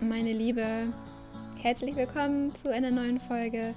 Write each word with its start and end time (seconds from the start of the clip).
meine 0.00 0.32
Liebe. 0.32 0.64
Herzlich 1.60 1.94
willkommen 1.94 2.54
zu 2.56 2.72
einer 2.72 2.90
neuen 2.90 3.20
Folge 3.20 3.74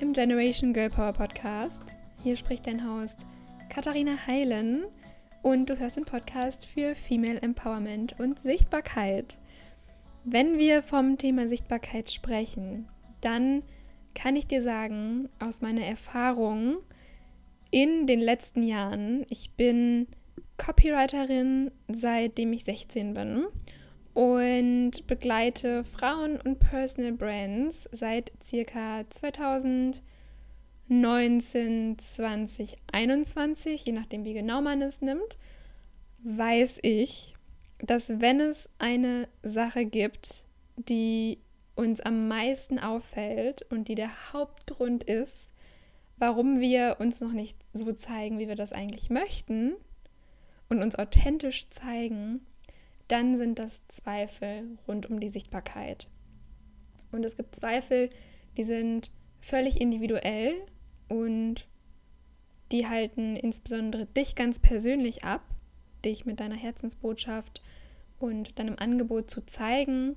im 0.00 0.12
Generation 0.12 0.72
Girl 0.72 0.90
Power 0.90 1.12
Podcast. 1.12 1.80
Hier 2.24 2.36
spricht 2.36 2.66
dein 2.66 2.84
Host 2.84 3.16
Katharina 3.68 4.26
Heilen 4.26 4.84
und 5.42 5.70
du 5.70 5.78
hörst 5.78 5.96
den 5.96 6.04
Podcast 6.04 6.66
für 6.66 6.96
Female 6.96 7.40
Empowerment 7.40 8.18
und 8.18 8.40
Sichtbarkeit. 8.40 9.38
Wenn 10.24 10.58
wir 10.58 10.82
vom 10.82 11.18
Thema 11.18 11.46
Sichtbarkeit 11.46 12.10
sprechen, 12.10 12.88
dann 13.20 13.62
kann 14.14 14.34
ich 14.34 14.48
dir 14.48 14.62
sagen, 14.62 15.28
aus 15.38 15.60
meiner 15.60 15.84
Erfahrung 15.84 16.78
in 17.70 18.08
den 18.08 18.20
letzten 18.20 18.64
Jahren, 18.64 19.24
ich 19.28 19.52
bin 19.52 20.08
Copywriterin, 20.56 21.70
seitdem 21.88 22.52
ich 22.52 22.64
16 22.64 23.14
bin 23.14 23.46
und 24.14 25.06
begleite 25.06 25.84
Frauen 25.84 26.40
und 26.40 26.58
Personal 26.58 27.12
Brands 27.12 27.88
seit 27.92 28.32
circa 28.42 29.04
2019, 29.10 31.98
2021, 31.98 33.84
je 33.84 33.92
nachdem 33.92 34.24
wie 34.24 34.34
genau 34.34 34.60
man 34.60 34.82
es 34.82 35.00
nimmt, 35.00 35.38
weiß 36.24 36.78
ich, 36.82 37.34
dass 37.78 38.08
wenn 38.08 38.40
es 38.40 38.68
eine 38.78 39.28
Sache 39.42 39.84
gibt, 39.84 40.44
die 40.76 41.38
uns 41.76 42.00
am 42.00 42.28
meisten 42.28 42.78
auffällt 42.78 43.62
und 43.70 43.88
die 43.88 43.94
der 43.94 44.32
Hauptgrund 44.32 45.04
ist, 45.04 45.52
warum 46.18 46.60
wir 46.60 46.96
uns 46.98 47.20
noch 47.20 47.32
nicht 47.32 47.56
so 47.72 47.92
zeigen, 47.92 48.38
wie 48.38 48.48
wir 48.48 48.56
das 48.56 48.72
eigentlich 48.72 49.08
möchten 49.08 49.74
und 50.68 50.82
uns 50.82 50.96
authentisch 50.96 51.70
zeigen, 51.70 52.44
dann 53.10 53.36
sind 53.36 53.58
das 53.58 53.80
Zweifel 53.88 54.78
rund 54.86 55.10
um 55.10 55.20
die 55.20 55.28
Sichtbarkeit. 55.28 56.08
Und 57.12 57.24
es 57.24 57.36
gibt 57.36 57.56
Zweifel, 57.56 58.10
die 58.56 58.64
sind 58.64 59.10
völlig 59.40 59.80
individuell 59.80 60.54
und 61.08 61.66
die 62.70 62.86
halten 62.86 63.36
insbesondere 63.36 64.06
dich 64.06 64.36
ganz 64.36 64.60
persönlich 64.60 65.24
ab, 65.24 65.42
dich 66.04 66.24
mit 66.24 66.38
deiner 66.38 66.54
Herzensbotschaft 66.54 67.62
und 68.20 68.58
deinem 68.58 68.76
Angebot 68.78 69.30
zu 69.30 69.44
zeigen 69.44 70.14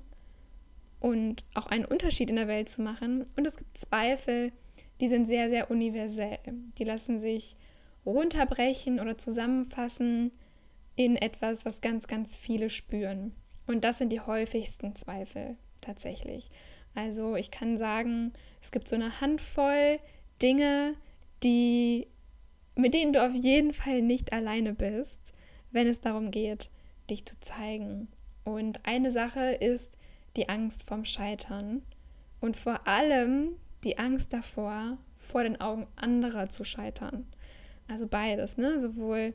und 1.00 1.44
auch 1.54 1.66
einen 1.66 1.84
Unterschied 1.84 2.30
in 2.30 2.36
der 2.36 2.48
Welt 2.48 2.68
zu 2.68 2.80
machen. 2.80 3.24
Und 3.36 3.46
es 3.46 3.56
gibt 3.56 3.76
Zweifel, 3.76 4.52
die 5.00 5.08
sind 5.08 5.26
sehr, 5.26 5.50
sehr 5.50 5.70
universell. 5.70 6.38
Die 6.78 6.84
lassen 6.84 7.18
sich 7.18 7.56
runterbrechen 8.06 9.00
oder 9.00 9.18
zusammenfassen 9.18 10.30
in 10.96 11.16
etwas, 11.16 11.64
was 11.64 11.80
ganz, 11.80 12.06
ganz 12.06 12.36
viele 12.36 12.70
spüren. 12.70 13.34
Und 13.66 13.84
das 13.84 13.98
sind 13.98 14.10
die 14.10 14.20
häufigsten 14.20 14.94
Zweifel 14.94 15.56
tatsächlich. 15.80 16.50
Also 16.94 17.36
ich 17.36 17.50
kann 17.50 17.78
sagen, 17.78 18.32
es 18.62 18.70
gibt 18.70 18.88
so 18.88 18.94
eine 18.94 19.20
Handvoll 19.20 19.98
Dinge, 20.40 20.94
die, 21.42 22.06
mit 22.76 22.94
denen 22.94 23.12
du 23.12 23.24
auf 23.24 23.34
jeden 23.34 23.72
Fall 23.72 24.02
nicht 24.02 24.32
alleine 24.32 24.74
bist, 24.74 25.20
wenn 25.70 25.86
es 25.86 26.00
darum 26.00 26.30
geht, 26.30 26.70
dich 27.10 27.26
zu 27.26 27.38
zeigen. 27.40 28.08
Und 28.44 28.86
eine 28.86 29.10
Sache 29.10 29.52
ist 29.52 29.90
die 30.36 30.48
Angst 30.48 30.84
vorm 30.84 31.04
Scheitern 31.04 31.82
und 32.40 32.56
vor 32.56 32.86
allem 32.86 33.56
die 33.84 33.98
Angst 33.98 34.32
davor, 34.32 34.98
vor 35.18 35.44
den 35.44 35.60
Augen 35.60 35.86
anderer 35.96 36.50
zu 36.50 36.64
scheitern. 36.64 37.26
Also 37.88 38.06
beides, 38.06 38.56
ne? 38.56 38.80
Sowohl 38.80 39.34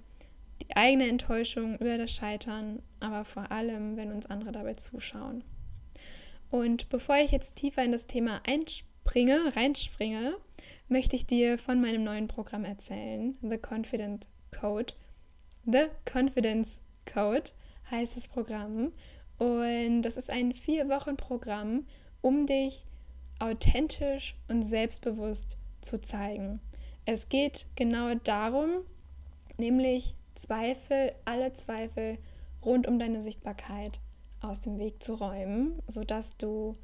die 0.62 0.76
eigene 0.76 1.08
Enttäuschung 1.08 1.78
über 1.78 1.98
das 1.98 2.12
Scheitern, 2.12 2.82
aber 3.00 3.26
vor 3.26 3.52
allem, 3.52 3.98
wenn 3.98 4.12
uns 4.12 4.26
andere 4.26 4.52
dabei 4.52 4.74
zuschauen. 4.74 5.44
Und 6.52 6.90
bevor 6.90 7.18
ich 7.18 7.32
jetzt 7.32 7.56
tiefer 7.56 7.84
in 7.84 7.92
das 7.92 8.08
Thema 8.08 8.42
einspringe, 8.46 9.56
reinspringe, 9.56 10.36
möchte 10.88 11.16
ich 11.16 11.26
dir 11.26 11.58
von 11.58 11.80
meinem 11.80 12.04
neuen 12.04 12.28
Programm 12.28 12.66
erzählen, 12.66 13.38
The 13.42 13.58
Confident 13.58 14.28
Code. 14.52 14.94
The 15.66 15.88
Confidence 16.12 16.70
Code 17.06 17.52
heißt 17.92 18.16
das 18.16 18.28
Programm. 18.28 18.92
Und 19.38 20.02
das 20.02 20.18
ist 20.18 20.30
ein 20.30 20.54
Vier-Wochen-Programm, 20.54 21.86
um 22.22 22.46
dich 22.46 22.86
authentisch 23.40 24.36
und 24.48 24.64
selbstbewusst 24.64 25.58
zu 25.82 26.02
zeigen. 26.02 26.60
Es 27.06 27.30
geht 27.30 27.66
genau 27.76 28.16
darum, 28.16 28.82
nämlich 29.58 30.16
Zweifel, 30.40 31.14
alle 31.26 31.54
Zweifel 31.54 32.18
rund 32.64 32.88
um 32.88 32.98
deine 32.98 33.22
Sichtbarkeit 33.22 34.00
aus 34.42 34.62
dem 34.62 34.80
Weg 34.80 35.04
zu 35.04 35.16
räumen, 35.16 35.82
sodass 35.88 36.36
du 36.38 36.78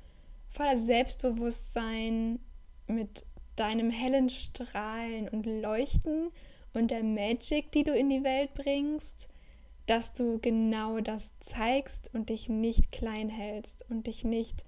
voller 0.49 0.77
Selbstbewusstsein 0.77 2.39
mit 2.87 3.25
deinem 3.55 3.89
hellen 3.89 4.29
Strahlen 4.29 5.29
und 5.29 5.45
Leuchten 5.45 6.31
und 6.73 6.91
der 6.91 7.03
Magic, 7.03 7.71
die 7.71 7.83
du 7.83 7.93
in 7.93 8.09
die 8.09 8.23
Welt 8.23 8.53
bringst, 8.53 9.27
dass 9.85 10.13
du 10.13 10.39
genau 10.39 10.99
das 10.99 11.29
zeigst 11.39 12.09
und 12.13 12.29
dich 12.29 12.49
nicht 12.49 12.91
klein 12.91 13.29
hältst 13.29 13.85
und 13.89 14.07
dich 14.07 14.23
nicht 14.23 14.65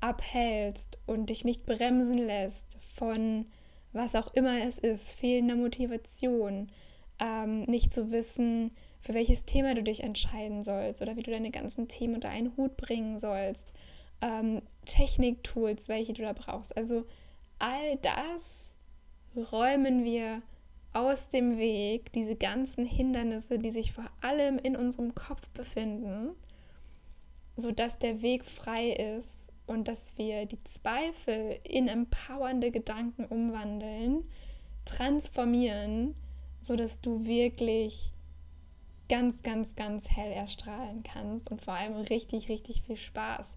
abhältst 0.00 0.98
und 1.06 1.30
dich 1.30 1.44
nicht 1.44 1.66
bremsen 1.66 2.18
lässt 2.18 2.64
von 2.94 3.46
was 3.92 4.14
auch 4.14 4.32
immer 4.34 4.62
es 4.62 4.78
ist, 4.78 5.10
fehlender 5.10 5.56
Motivation, 5.56 6.70
ähm, 7.18 7.62
nicht 7.62 7.92
zu 7.92 8.10
wissen, 8.10 8.72
für 9.00 9.14
welches 9.14 9.44
Thema 9.44 9.74
du 9.74 9.82
dich 9.82 10.02
entscheiden 10.02 10.64
sollst 10.64 11.00
oder 11.00 11.16
wie 11.16 11.22
du 11.22 11.30
deine 11.30 11.50
ganzen 11.50 11.88
Themen 11.88 12.16
unter 12.16 12.28
einen 12.28 12.56
Hut 12.56 12.76
bringen 12.76 13.18
sollst, 13.18 13.72
ähm, 14.20 14.62
Techniktools, 14.84 15.88
welche 15.88 16.12
du 16.12 16.22
da 16.22 16.32
brauchst. 16.32 16.76
Also 16.76 17.04
all 17.58 17.96
das 18.02 18.74
räumen 19.52 20.04
wir 20.04 20.42
aus 20.92 21.28
dem 21.28 21.58
Weg, 21.58 22.12
diese 22.12 22.36
ganzen 22.36 22.86
Hindernisse, 22.86 23.58
die 23.58 23.70
sich 23.70 23.92
vor 23.92 24.10
allem 24.22 24.58
in 24.58 24.76
unserem 24.76 25.14
Kopf 25.14 25.46
befinden, 25.50 26.30
sodass 27.56 27.98
der 27.98 28.22
Weg 28.22 28.44
frei 28.44 28.90
ist 28.90 29.52
und 29.66 29.88
dass 29.88 30.16
wir 30.16 30.46
die 30.46 30.62
Zweifel 30.64 31.58
in 31.64 31.88
empowernde 31.88 32.70
Gedanken 32.70 33.24
umwandeln, 33.24 34.24
transformieren 34.84 36.14
sodass 36.66 37.00
du 37.00 37.24
wirklich 37.24 38.12
ganz, 39.08 39.42
ganz, 39.42 39.74
ganz 39.76 40.08
hell 40.08 40.32
erstrahlen 40.32 41.02
kannst 41.04 41.50
und 41.50 41.62
vor 41.62 41.74
allem 41.74 41.94
richtig, 41.94 42.48
richtig 42.48 42.82
viel 42.82 42.96
Spaß 42.96 43.54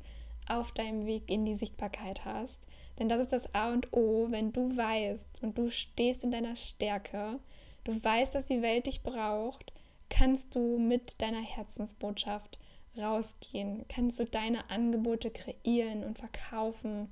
auf 0.47 0.71
deinem 0.71 1.05
Weg 1.05 1.23
in 1.27 1.45
die 1.45 1.55
Sichtbarkeit 1.55 2.23
hast. 2.25 2.59
Denn 2.97 3.09
das 3.09 3.21
ist 3.21 3.31
das 3.31 3.53
A 3.55 3.71
und 3.71 3.93
O, 3.93 4.27
wenn 4.29 4.51
du 4.51 4.75
weißt 4.75 5.41
und 5.41 5.57
du 5.57 5.71
stehst 5.71 6.23
in 6.23 6.31
deiner 6.31 6.55
Stärke, 6.55 7.39
du 7.83 8.03
weißt, 8.03 8.35
dass 8.35 8.45
die 8.45 8.61
Welt 8.61 8.85
dich 8.85 9.01
braucht, 9.01 9.71
kannst 10.09 10.53
du 10.55 10.77
mit 10.77 11.19
deiner 11.21 11.41
Herzensbotschaft 11.41 12.59
rausgehen, 12.97 13.85
kannst 13.87 14.19
du 14.19 14.25
deine 14.25 14.69
Angebote 14.69 15.31
kreieren 15.31 16.03
und 16.03 16.19
verkaufen, 16.19 17.09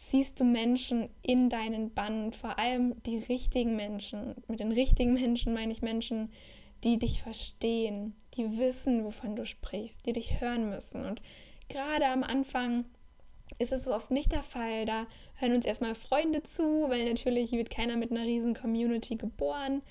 ziehst 0.00 0.40
du 0.40 0.44
Menschen 0.44 1.10
in 1.22 1.50
deinen 1.50 1.92
Bann, 1.92 2.32
vor 2.32 2.58
allem 2.58 3.00
die 3.04 3.18
richtigen 3.18 3.76
Menschen. 3.76 4.34
Mit 4.48 4.58
den 4.58 4.72
richtigen 4.72 5.12
Menschen 5.12 5.52
meine 5.52 5.72
ich 5.72 5.82
Menschen, 5.82 6.32
die 6.82 6.98
dich 6.98 7.22
verstehen, 7.22 8.14
die 8.34 8.56
wissen, 8.56 9.04
wovon 9.04 9.36
du 9.36 9.44
sprichst, 9.44 10.04
die 10.06 10.14
dich 10.14 10.40
hören 10.40 10.70
müssen. 10.70 11.04
Und 11.04 11.20
gerade 11.68 12.06
am 12.06 12.22
Anfang 12.22 12.86
ist 13.58 13.72
es 13.72 13.84
so 13.84 13.94
oft 13.94 14.10
nicht 14.10 14.32
der 14.32 14.42
Fall. 14.42 14.86
Da 14.86 15.06
hören 15.36 15.54
uns 15.54 15.66
erstmal 15.66 15.94
Freunde 15.94 16.42
zu, 16.42 16.88
weil 16.88 17.04
natürlich 17.06 17.52
wird 17.52 17.68
keiner 17.68 17.96
mit 17.96 18.10
einer 18.10 18.24
riesen 18.24 18.54
Community 18.54 19.16
geboren. 19.16 19.82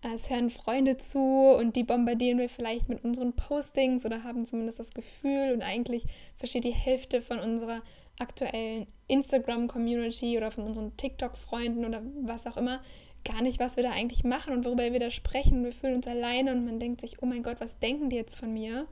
Es 0.00 0.30
hören 0.30 0.48
Freunde 0.48 0.96
zu 0.96 1.18
und 1.18 1.76
die 1.76 1.84
bombardieren 1.84 2.38
wir 2.38 2.48
vielleicht 2.48 2.88
mit 2.88 3.04
unseren 3.04 3.34
Postings 3.34 4.06
oder 4.06 4.24
haben 4.24 4.46
zumindest 4.46 4.78
das 4.78 4.94
Gefühl 4.94 5.52
und 5.52 5.60
eigentlich 5.60 6.04
versteht 6.38 6.64
die 6.64 6.70
Hälfte 6.70 7.20
von 7.20 7.38
unserer 7.38 7.82
aktuellen 8.18 8.86
Instagram-Community 9.08 10.36
oder 10.36 10.50
von 10.50 10.64
unseren 10.64 10.96
TikTok-Freunden 10.96 11.84
oder 11.84 12.02
was 12.22 12.46
auch 12.46 12.56
immer 12.56 12.80
gar 13.24 13.42
nicht, 13.42 13.58
was 13.58 13.76
wir 13.76 13.82
da 13.82 13.90
eigentlich 13.90 14.24
machen 14.24 14.52
und 14.52 14.64
worüber 14.64 14.92
wir 14.92 15.00
da 15.00 15.10
sprechen. 15.10 15.64
Wir 15.64 15.72
fühlen 15.72 15.96
uns 15.96 16.06
alleine 16.06 16.52
und 16.52 16.64
man 16.64 16.78
denkt 16.78 17.00
sich, 17.00 17.22
oh 17.22 17.26
mein 17.26 17.42
Gott, 17.42 17.60
was 17.60 17.78
denken 17.78 18.10
die 18.10 18.16
jetzt 18.16 18.36
von 18.36 18.52
mir? 18.52 18.86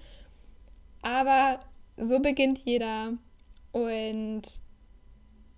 Aber 1.02 1.60
so 1.96 2.18
beginnt 2.18 2.58
jeder 2.58 3.12
und 3.72 4.42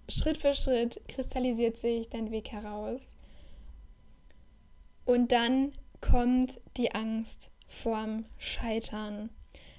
Schritt 0.09 0.39
für 0.39 0.55
Schritt 0.55 1.01
kristallisiert 1.09 1.77
sich 1.77 2.09
dein 2.09 2.31
Weg 2.31 2.51
heraus. 2.51 3.15
Und 5.05 5.33
dann 5.33 5.73
kommt 6.01 6.61
die 6.77 6.95
Angst 6.95 7.51
vorm 7.67 8.27
Scheitern. 8.39 9.31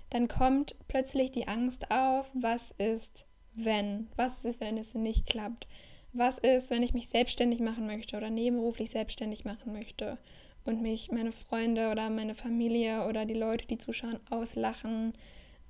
Dann 0.09 0.27
kommt 0.27 0.75
plötzlich 0.87 1.31
die 1.31 1.47
Angst 1.47 1.91
auf, 1.91 2.29
was 2.33 2.71
ist, 2.77 3.25
wenn? 3.65 4.07
Was 4.15 4.45
ist, 4.45 4.59
wenn 4.59 4.77
es 4.77 4.93
nicht 4.93 5.25
klappt? 5.25 5.67
Was 6.13 6.37
ist, 6.39 6.69
wenn 6.69 6.83
ich 6.83 6.93
mich 6.93 7.09
selbstständig 7.09 7.59
machen 7.59 7.85
möchte 7.85 8.17
oder 8.17 8.29
nebenberuflich 8.29 8.89
selbstständig 8.89 9.45
machen 9.45 9.73
möchte 9.73 10.17
und 10.65 10.81
mich 10.81 11.11
meine 11.11 11.31
Freunde 11.31 11.91
oder 11.91 12.09
meine 12.09 12.35
Familie 12.35 13.07
oder 13.07 13.25
die 13.25 13.35
Leute, 13.35 13.67
die 13.67 13.77
zuschauen, 13.77 14.19
auslachen? 14.29 15.13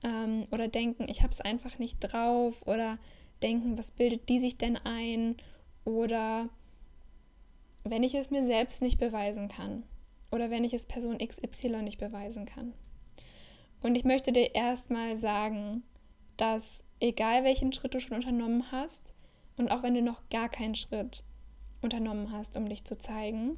ähm, 0.03 0.47
oder 0.51 0.67
denken, 0.67 1.07
ich 1.09 1.21
habe 1.21 1.31
es 1.31 1.41
einfach 1.41 1.77
nicht 1.79 1.99
drauf 1.99 2.61
oder 2.65 2.97
denken, 3.43 3.77
was 3.77 3.91
bildet 3.91 4.29
die 4.29 4.39
sich 4.39 4.57
denn 4.57 4.77
ein 4.77 5.35
oder 5.85 6.49
wenn 7.83 8.03
ich 8.03 8.15
es 8.15 8.29
mir 8.29 8.45
selbst 8.45 8.81
nicht 8.81 8.99
beweisen 8.99 9.47
kann 9.47 9.83
oder 10.31 10.49
wenn 10.49 10.63
ich 10.63 10.73
es 10.73 10.85
Person 10.85 11.17
XY 11.17 11.83
nicht 11.83 11.97
beweisen 11.97 12.45
kann. 12.45 12.73
Und 13.81 13.95
ich 13.95 14.03
möchte 14.03 14.31
dir 14.31 14.53
erstmal 14.55 15.17
sagen, 15.17 15.83
dass 16.37 16.83
egal 16.99 17.43
welchen 17.43 17.73
Schritt 17.73 17.93
du 17.93 17.99
schon 17.99 18.17
unternommen 18.17 18.71
hast 18.71 19.13
und 19.57 19.71
auch 19.71 19.83
wenn 19.83 19.93
du 19.93 20.01
noch 20.01 20.21
gar 20.29 20.49
keinen 20.49 20.75
Schritt 20.75 21.23
unternommen 21.81 22.31
hast, 22.31 22.57
um 22.57 22.67
dich 22.67 22.83
zu 22.85 22.97
zeigen, 22.97 23.57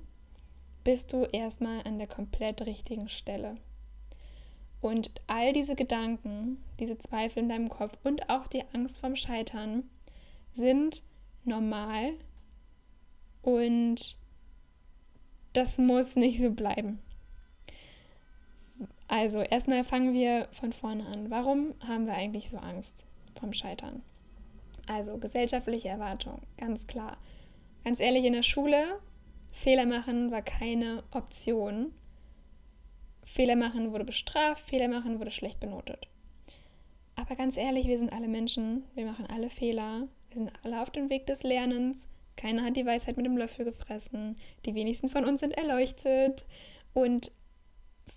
bist 0.84 1.14
du 1.14 1.24
erstmal 1.26 1.84
an 1.84 1.98
der 1.98 2.08
komplett 2.08 2.66
richtigen 2.66 3.10
Stelle. 3.10 3.58
Und 4.80 5.12
all 5.28 5.54
diese 5.54 5.76
Gedanken, 5.76 6.64
diese 6.80 6.98
Zweifel 6.98 7.44
in 7.44 7.50
deinem 7.50 7.70
Kopf 7.70 7.98
und 8.04 8.30
auch 8.30 8.48
die 8.48 8.64
Angst 8.74 9.00
vorm 9.00 9.16
Scheitern 9.16 9.84
sind 10.54 11.04
normal 11.46 12.14
und 13.44 14.18
das 15.54 15.78
muss 15.78 16.16
nicht 16.16 16.40
so 16.42 16.52
bleiben. 16.52 17.00
Also 19.08 19.42
erstmal 19.42 19.84
fangen 19.84 20.14
wir 20.14 20.48
von 20.52 20.74
vorne 20.74 21.06
an. 21.06 21.30
Warum 21.30 21.74
haben 21.86 22.06
wir 22.06 22.14
eigentlich 22.14 22.50
so 22.50 22.58
Angst 22.58 23.06
vom 23.40 23.54
Scheitern? 23.54 24.02
Also 24.88 25.18
gesellschaftliche 25.18 25.90
Erwartung, 25.90 26.42
ganz 26.58 26.88
klar. 26.88 27.18
Ganz 27.84 28.00
ehrlich, 28.00 28.26
in 28.26 28.34
der 28.34 28.44
Schule, 28.44 29.00
Fehler 29.52 29.86
machen 29.86 30.32
war 30.32 30.42
keine 30.42 31.04
Option. 31.12 31.94
Fehler 33.24 33.56
machen 33.56 33.92
wurde 33.92 34.06
bestraft, 34.06 34.68
Fehler 34.70 34.88
machen 34.88 35.20
wurde 35.20 35.32
schlecht 35.32 35.60
benotet. 35.60 36.08
Aber 37.16 37.36
ganz 37.36 37.58
ehrlich, 37.58 37.88
wir 37.88 37.98
sind 37.98 38.14
alle 38.14 38.28
Menschen, 38.28 38.84
wir 38.96 39.06
machen 39.06 39.26
alle 39.28 39.50
Fehler, 39.50 40.08
wir 40.30 40.38
sind 40.38 40.52
alle 40.64 40.82
auf 40.82 40.90
dem 40.90 41.10
Weg 41.10 41.28
des 41.28 41.44
Lernens. 41.44 42.08
Keiner 42.36 42.64
hat 42.64 42.78
die 42.78 42.86
Weisheit 42.86 43.18
mit 43.18 43.26
dem 43.26 43.38
Löffel 43.38 43.66
gefressen. 43.66 44.38
Die 44.66 44.74
wenigsten 44.74 45.10
von 45.10 45.26
uns 45.26 45.42
sind 45.42 45.54
erleuchtet. 45.54 46.46
Und 46.94 47.32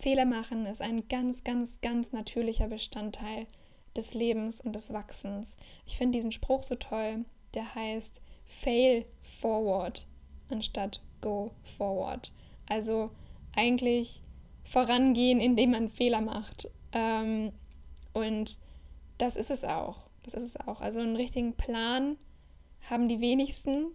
Fehler 0.00 0.24
machen 0.24 0.66
ist 0.66 0.80
ein 0.80 1.08
ganz, 1.08 1.44
ganz, 1.44 1.80
ganz 1.82 2.12
natürlicher 2.12 2.68
Bestandteil 2.68 3.46
des 3.96 4.14
Lebens 4.14 4.60
und 4.60 4.74
des 4.74 4.92
Wachsens. 4.92 5.56
Ich 5.86 5.96
finde 5.96 6.18
diesen 6.18 6.32
Spruch 6.32 6.62
so 6.62 6.74
toll, 6.74 7.24
der 7.54 7.74
heißt 7.74 8.20
Fail 8.44 9.04
forward 9.40 10.06
anstatt 10.48 11.00
go 11.20 11.52
forward. 11.76 12.32
Also 12.66 13.10
eigentlich 13.54 14.22
vorangehen, 14.64 15.40
indem 15.40 15.72
man 15.72 15.90
Fehler 15.90 16.20
macht. 16.20 16.68
Ähm, 16.92 17.52
und 18.12 18.58
das 19.18 19.36
ist 19.36 19.50
es 19.50 19.64
auch. 19.64 20.04
Das 20.22 20.34
ist 20.34 20.42
es 20.42 20.56
auch. 20.56 20.80
Also 20.80 21.00
einen 21.00 21.16
richtigen 21.16 21.54
Plan 21.54 22.16
haben 22.88 23.08
die 23.08 23.20
wenigsten. 23.20 23.88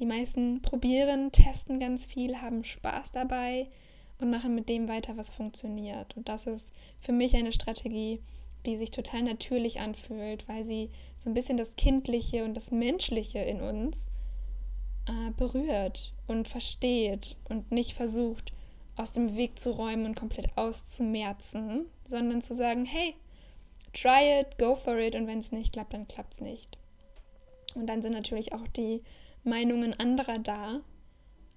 Die 0.00 0.06
meisten 0.06 0.62
probieren, 0.62 1.32
testen 1.32 1.78
ganz 1.78 2.04
viel, 2.04 2.40
haben 2.40 2.64
Spaß 2.64 3.12
dabei 3.12 3.68
und 4.18 4.30
machen 4.30 4.54
mit 4.54 4.68
dem 4.68 4.88
weiter, 4.88 5.16
was 5.16 5.30
funktioniert. 5.30 6.16
Und 6.16 6.28
das 6.28 6.46
ist 6.46 6.72
für 7.00 7.12
mich 7.12 7.36
eine 7.36 7.52
Strategie, 7.52 8.20
die 8.66 8.76
sich 8.76 8.90
total 8.90 9.22
natürlich 9.22 9.80
anfühlt, 9.80 10.48
weil 10.48 10.64
sie 10.64 10.90
so 11.16 11.30
ein 11.30 11.34
bisschen 11.34 11.56
das 11.56 11.76
Kindliche 11.76 12.44
und 12.44 12.54
das 12.54 12.70
Menschliche 12.70 13.40
in 13.40 13.60
uns 13.60 14.08
äh, 15.06 15.30
berührt 15.36 16.12
und 16.26 16.48
versteht 16.48 17.36
und 17.48 17.72
nicht 17.72 17.94
versucht, 17.94 18.52
aus 18.96 19.12
dem 19.12 19.36
Weg 19.36 19.58
zu 19.58 19.70
räumen 19.70 20.06
und 20.06 20.14
komplett 20.14 20.56
auszumerzen, 20.56 21.86
sondern 22.06 22.42
zu 22.42 22.54
sagen, 22.54 22.84
hey, 22.84 23.14
try 23.92 24.40
it, 24.40 24.58
go 24.58 24.76
for 24.76 24.98
it 24.98 25.14
und 25.14 25.26
wenn 25.26 25.38
es 25.38 25.52
nicht 25.52 25.72
klappt, 25.72 25.94
dann 25.94 26.08
klappt 26.08 26.34
es 26.34 26.40
nicht. 26.40 26.78
Und 27.74 27.86
dann 27.86 28.02
sind 28.02 28.12
natürlich 28.12 28.52
auch 28.52 28.66
die 28.68 29.02
Meinungen 29.44 29.98
anderer 29.98 30.38
da. 30.38 30.80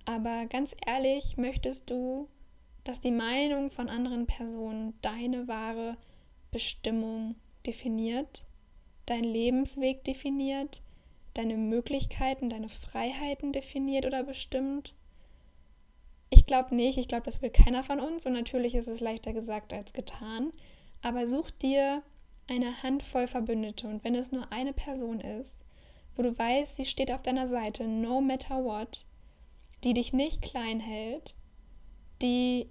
Aber 0.06 0.46
ganz 0.46 0.76
ehrlich, 0.86 1.38
möchtest 1.38 1.90
du, 1.90 2.30
dass 2.84 3.02
die 3.02 3.12
Meinung 3.12 3.72
von 3.72 3.90
anderen 3.90 4.28
Personen 4.28 4.94
deine 5.02 5.48
wahre 5.48 5.98
Bestimmung 6.56 7.36
definiert, 7.66 8.46
dein 9.08 9.26
Lebensweg 9.26 10.06
definiert, 10.06 10.82
deine 11.34 11.58
Möglichkeiten, 11.58 12.50
deine 12.50 12.70
Freiheiten 12.70 13.52
definiert 13.52 14.06
oder 14.06 14.24
bestimmt? 14.24 14.94
Ich 16.30 16.46
glaube 16.46 16.74
nicht, 16.74 16.98
ich 16.98 17.10
glaube, 17.10 17.26
das 17.26 17.42
will 17.42 17.50
keiner 17.50 17.84
von 17.84 18.00
uns 18.00 18.26
und 18.26 18.32
natürlich 18.32 18.74
ist 18.74 18.88
es 18.88 19.02
leichter 19.02 19.34
gesagt 19.34 19.74
als 19.74 19.92
getan. 19.92 20.54
Aber 21.02 21.28
such 21.28 21.52
dir 21.52 22.04
eine 22.48 22.82
Handvoll 22.84 23.28
Verbündete 23.28 23.90
und 23.90 24.06
wenn 24.06 24.16
es 24.16 24.32
nur 24.32 24.50
eine 24.54 24.72
Person 24.72 25.20
ist, 25.20 25.60
wo 26.16 26.24
du 26.24 26.40
weißt, 26.40 26.78
sie 26.78 26.86
steht 26.86 27.12
auf 27.12 27.22
deiner 27.22 27.50
Seite, 27.50 27.86
no 27.86 28.22
matter 28.22 28.64
what, 28.64 29.04
die 29.84 29.94
dich 29.94 30.14
nicht 30.14 30.42
klein 30.42 30.80
hält, 30.80 31.36
die 32.22 32.70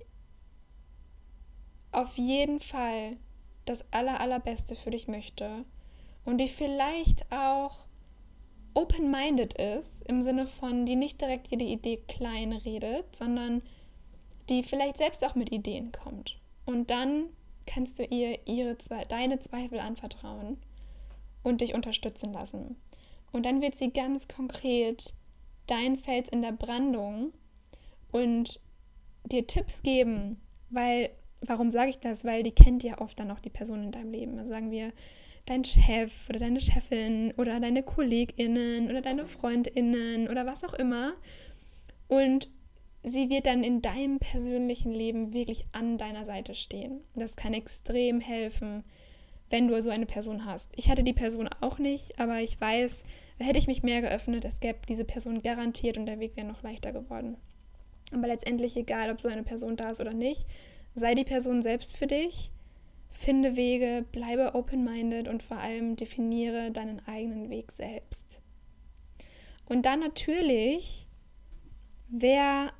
auf 1.92 2.16
jeden 2.16 2.60
Fall 2.60 3.18
das 3.64 3.84
aller, 3.92 4.20
allerbeste 4.20 4.76
für 4.76 4.90
dich 4.90 5.08
möchte 5.08 5.64
und 6.24 6.38
die 6.38 6.48
vielleicht 6.48 7.30
auch 7.32 7.86
open-minded 8.74 9.54
ist, 9.54 10.02
im 10.08 10.22
Sinne 10.22 10.46
von, 10.46 10.84
die 10.84 10.96
nicht 10.96 11.20
direkt 11.20 11.48
jede 11.48 11.64
Idee 11.64 11.98
klein 12.08 12.52
redet, 12.52 13.14
sondern 13.14 13.62
die 14.48 14.62
vielleicht 14.62 14.98
selbst 14.98 15.24
auch 15.24 15.34
mit 15.34 15.52
Ideen 15.52 15.92
kommt. 15.92 16.38
Und 16.66 16.90
dann 16.90 17.26
kannst 17.66 17.98
du 17.98 18.04
ihr 18.04 18.46
ihre, 18.46 18.76
deine 19.08 19.40
Zweifel 19.40 19.78
anvertrauen 19.78 20.58
und 21.42 21.60
dich 21.60 21.74
unterstützen 21.74 22.32
lassen. 22.32 22.76
Und 23.32 23.46
dann 23.46 23.60
wird 23.60 23.76
sie 23.76 23.90
ganz 23.90 24.28
konkret 24.28 25.12
dein 25.66 25.96
Fels 25.96 26.28
in 26.28 26.42
der 26.42 26.52
Brandung 26.52 27.32
und 28.12 28.60
dir 29.24 29.46
Tipps 29.46 29.82
geben, 29.82 30.40
weil, 30.70 31.10
warum 31.48 31.70
sage 31.70 31.90
ich 31.90 31.98
das? 31.98 32.24
Weil 32.24 32.42
die 32.42 32.52
kennt 32.52 32.82
ja 32.82 33.00
oft 33.00 33.18
dann 33.18 33.30
auch 33.30 33.40
die 33.40 33.50
Person 33.50 33.82
in 33.82 33.92
deinem 33.92 34.12
Leben. 34.12 34.38
Also 34.38 34.50
sagen 34.50 34.70
wir, 34.70 34.92
dein 35.46 35.64
Chef 35.64 36.12
oder 36.28 36.38
deine 36.38 36.60
Chefin 36.60 37.32
oder 37.36 37.60
deine 37.60 37.82
KollegInnen 37.82 38.88
oder 38.88 39.02
deine 39.02 39.26
FreundInnen 39.26 40.28
oder 40.28 40.46
was 40.46 40.64
auch 40.64 40.74
immer. 40.74 41.14
Und 42.08 42.48
sie 43.02 43.28
wird 43.28 43.46
dann 43.46 43.62
in 43.62 43.82
deinem 43.82 44.18
persönlichen 44.18 44.92
Leben 44.92 45.32
wirklich 45.32 45.66
an 45.72 45.98
deiner 45.98 46.24
Seite 46.24 46.54
stehen. 46.54 47.00
Das 47.14 47.36
kann 47.36 47.52
extrem 47.52 48.20
helfen, 48.20 48.84
wenn 49.50 49.68
du 49.68 49.80
so 49.82 49.90
eine 49.90 50.06
Person 50.06 50.46
hast. 50.46 50.70
Ich 50.74 50.88
hatte 50.88 51.04
die 51.04 51.12
Person 51.12 51.48
auch 51.60 51.78
nicht, 51.78 52.18
aber 52.18 52.40
ich 52.40 52.60
weiß, 52.60 53.02
hätte 53.38 53.58
ich 53.58 53.66
mich 53.66 53.82
mehr 53.82 54.00
geöffnet, 54.00 54.44
es 54.44 54.60
gäbe 54.60 54.78
diese 54.88 55.04
Person 55.04 55.42
garantiert 55.42 55.98
und 55.98 56.06
der 56.06 56.20
Weg 56.20 56.36
wäre 56.36 56.46
noch 56.46 56.62
leichter 56.62 56.92
geworden. 56.92 57.36
Aber 58.12 58.26
letztendlich 58.26 58.76
egal, 58.76 59.10
ob 59.10 59.20
so 59.20 59.28
eine 59.28 59.42
Person 59.42 59.76
da 59.76 59.90
ist 59.90 60.00
oder 60.00 60.14
nicht, 60.14 60.46
sei 60.94 61.14
die 61.14 61.24
Person 61.24 61.62
selbst 61.62 61.96
für 61.96 62.06
dich, 62.06 62.50
finde 63.10 63.56
Wege, 63.56 64.04
bleibe 64.12 64.54
open-minded 64.54 65.28
und 65.28 65.42
vor 65.42 65.58
allem 65.58 65.96
definiere 65.96 66.70
deinen 66.70 67.00
eigenen 67.06 67.50
Weg 67.50 67.72
selbst. 67.72 68.40
Und 69.66 69.86
dann 69.86 70.00
natürlich, 70.00 71.06
wer 72.08 72.72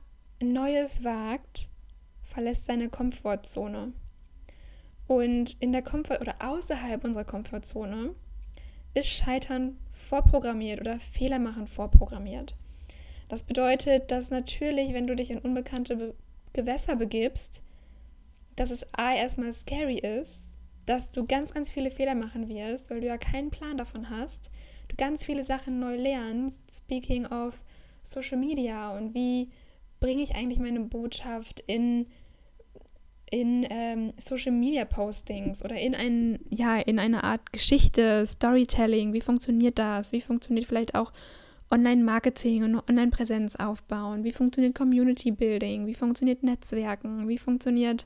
Neues 0.42 1.02
wagt, 1.02 1.68
verlässt 2.22 2.66
seine 2.66 2.88
Komfortzone. 2.88 3.92
Und 5.06 5.56
in 5.60 5.72
der 5.72 5.82
Komfort 5.82 6.20
oder 6.20 6.36
außerhalb 6.40 7.04
unserer 7.04 7.24
Komfortzone 7.24 8.14
ist 8.94 9.08
Scheitern 9.08 9.78
vorprogrammiert 9.92 10.80
oder 10.80 10.98
Fehler 10.98 11.38
machen 11.38 11.66
vorprogrammiert. 11.66 12.54
Das 13.28 13.42
bedeutet, 13.42 14.10
dass 14.10 14.30
natürlich, 14.30 14.92
wenn 14.92 15.06
du 15.06 15.16
dich 15.16 15.30
in 15.30 15.38
unbekannte 15.38 15.96
Be 15.96 16.14
Gewässer 16.52 16.94
begibst, 16.94 17.63
dass 18.56 18.70
es 18.70 18.86
A 18.92 19.14
erstmal 19.14 19.52
scary 19.52 19.98
ist, 19.98 20.54
dass 20.86 21.10
du 21.10 21.26
ganz, 21.26 21.52
ganz 21.52 21.70
viele 21.70 21.90
Fehler 21.90 22.14
machen 22.14 22.48
wirst, 22.48 22.90
weil 22.90 23.00
du 23.00 23.06
ja 23.06 23.18
keinen 23.18 23.50
Plan 23.50 23.76
davon 23.76 24.10
hast, 24.10 24.50
du 24.88 24.96
ganz 24.96 25.24
viele 25.24 25.44
Sachen 25.44 25.80
neu 25.80 25.96
lernst, 25.96 26.58
speaking 26.70 27.26
of 27.26 27.54
Social 28.02 28.38
Media 28.38 28.96
und 28.96 29.14
wie 29.14 29.50
bringe 30.00 30.22
ich 30.22 30.34
eigentlich 30.34 30.58
meine 30.58 30.80
Botschaft 30.80 31.60
in, 31.66 32.06
in 33.30 33.66
ähm, 33.70 34.12
Social 34.18 34.52
Media 34.52 34.84
Postings 34.84 35.64
oder 35.64 35.76
in, 35.76 35.94
ein, 35.94 36.40
ja, 36.50 36.78
in 36.78 36.98
eine 36.98 37.24
Art 37.24 37.52
Geschichte, 37.52 38.26
Storytelling. 38.26 39.14
Wie 39.14 39.22
funktioniert 39.22 39.78
das? 39.78 40.12
Wie 40.12 40.20
funktioniert 40.20 40.66
vielleicht 40.66 40.94
auch 40.94 41.12
Online-Marketing 41.70 42.64
und 42.64 42.88
Online-Präsenz 42.88 43.56
aufbauen? 43.56 44.24
Wie 44.24 44.32
funktioniert 44.32 44.74
Community 44.74 45.30
Building? 45.30 45.86
Wie 45.86 45.94
funktioniert 45.94 46.42
Netzwerken? 46.42 47.26
Wie 47.26 47.38
funktioniert 47.38 48.04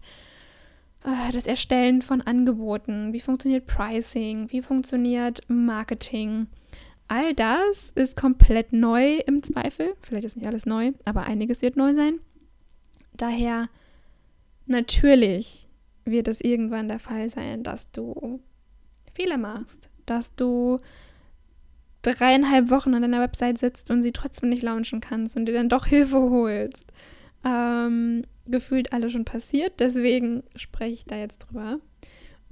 das 1.02 1.46
Erstellen 1.46 2.02
von 2.02 2.20
Angeboten? 2.20 3.12
Wie 3.12 3.20
funktioniert 3.20 3.66
Pricing? 3.66 4.50
Wie 4.50 4.62
funktioniert 4.62 5.40
Marketing? 5.48 6.48
All 7.06 7.34
das 7.34 7.90
ist 7.94 8.16
komplett 8.16 8.72
neu 8.72 9.18
im 9.26 9.42
Zweifel. 9.42 9.94
Vielleicht 10.02 10.26
ist 10.26 10.36
nicht 10.36 10.46
alles 10.46 10.66
neu, 10.66 10.92
aber 11.04 11.24
einiges 11.24 11.62
wird 11.62 11.76
neu 11.76 11.94
sein. 11.94 12.20
Daher 13.16 13.68
natürlich 14.66 15.68
wird 16.04 16.28
es 16.28 16.40
irgendwann 16.40 16.88
der 16.88 16.98
Fall 16.98 17.28
sein, 17.30 17.62
dass 17.62 17.90
du 17.90 18.40
Fehler 19.14 19.38
machst, 19.38 19.90
dass 20.06 20.34
du 20.34 20.80
dreieinhalb 22.02 22.70
Wochen 22.70 22.94
an 22.94 23.02
deiner 23.02 23.20
Website 23.20 23.58
sitzt 23.58 23.90
und 23.90 24.02
sie 24.02 24.12
trotzdem 24.12 24.50
nicht 24.50 24.62
launchen 24.62 25.00
kannst 25.00 25.36
und 25.36 25.46
dir 25.46 25.54
dann 25.54 25.68
doch 25.68 25.86
Hilfe 25.86 26.18
holst. 26.18 26.84
Ähm, 27.44 28.22
gefühlt 28.50 28.92
alles 28.92 29.12
schon 29.12 29.24
passiert, 29.24 29.80
deswegen 29.80 30.42
spreche 30.56 30.94
ich 30.94 31.04
da 31.04 31.16
jetzt 31.16 31.38
drüber. 31.38 31.80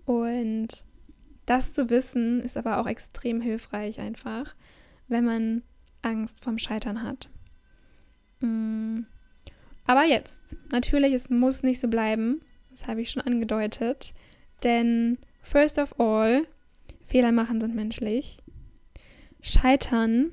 Und 0.05 0.85
das 1.47 1.73
zu 1.73 1.91
wissen 1.91 2.41
ist 2.41 2.57
aber 2.57 2.79
auch 2.79 2.87
extrem 2.87 3.41
hilfreich 3.41 4.01
einfach, 4.01 4.55
wenn 5.09 5.25
man 5.25 5.63
Angst 6.03 6.41
vom 6.41 6.59
Scheitern 6.59 7.03
hat. 7.03 7.29
Mm. 8.41 9.03
Aber 9.87 10.05
jetzt, 10.05 10.57
natürlich, 10.71 11.13
es 11.13 11.31
muss 11.31 11.63
nicht 11.63 11.81
so 11.81 11.89
bleiben. 11.89 12.41
Das 12.71 12.89
habe 12.89 13.01
ich 13.01 13.11
schon 13.11 13.23
angedeutet. 13.23 14.13
Denn, 14.65 15.19
first 15.43 15.79
of 15.79 15.99
all, 16.01 16.47
Fehler 17.07 17.31
machen 17.31 17.61
sind 17.61 17.75
menschlich. 17.75 18.39
Scheitern 19.41 20.33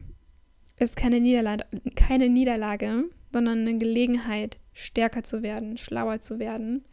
ist 0.77 0.95
keine 0.95 1.19
Niederlage, 1.19 1.65
keine 1.95 2.29
Niederlage, 2.29 3.05
sondern 3.31 3.59
eine 3.59 3.77
Gelegenheit, 3.77 4.57
stärker 4.73 5.23
zu 5.23 5.43
werden, 5.43 5.77
schlauer 5.77 6.21
zu 6.21 6.39
werden 6.39 6.83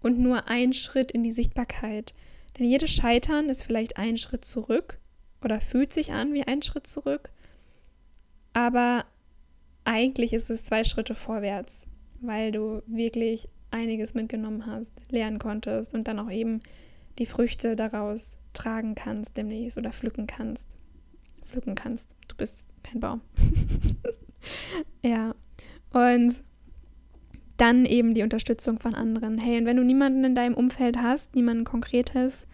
und 0.00 0.18
nur 0.18 0.48
ein 0.48 0.72
Schritt 0.72 1.12
in 1.12 1.22
die 1.22 1.32
Sichtbarkeit. 1.32 2.14
Denn 2.58 2.66
jedes 2.66 2.90
Scheitern 2.90 3.48
ist 3.48 3.62
vielleicht 3.62 3.98
ein 3.98 4.16
Schritt 4.16 4.44
zurück 4.44 4.98
oder 5.42 5.60
fühlt 5.60 5.92
sich 5.92 6.12
an 6.12 6.32
wie 6.32 6.44
ein 6.44 6.62
Schritt 6.62 6.86
zurück, 6.86 7.30
aber 8.56 9.04
eigentlich 9.84 10.32
ist 10.32 10.48
es 10.48 10.64
zwei 10.64 10.82
Schritte 10.82 11.14
vorwärts, 11.14 11.86
weil 12.22 12.52
du 12.52 12.82
wirklich 12.86 13.50
einiges 13.70 14.14
mitgenommen 14.14 14.64
hast, 14.66 14.94
lernen 15.10 15.38
konntest 15.38 15.94
und 15.94 16.08
dann 16.08 16.18
auch 16.18 16.30
eben 16.30 16.62
die 17.18 17.26
Früchte 17.26 17.76
daraus 17.76 18.38
tragen 18.54 18.94
kannst 18.94 19.36
demnächst 19.36 19.76
oder 19.76 19.92
pflücken 19.92 20.26
kannst. 20.26 20.66
Pflücken 21.44 21.74
kannst. 21.74 22.14
Du 22.28 22.36
bist 22.36 22.64
kein 22.82 23.00
Baum. 23.00 23.20
ja. 25.02 25.34
Und 25.92 26.42
dann 27.56 27.86
eben 27.86 28.14
die 28.14 28.22
Unterstützung 28.22 28.78
von 28.78 28.94
anderen. 28.94 29.38
Hey, 29.38 29.58
und 29.58 29.66
wenn 29.66 29.76
du 29.76 29.84
niemanden 29.84 30.24
in 30.24 30.34
deinem 30.34 30.54
Umfeld 30.54 30.98
hast, 30.98 31.34
niemanden 31.34 31.64
konkretes, 31.64 32.46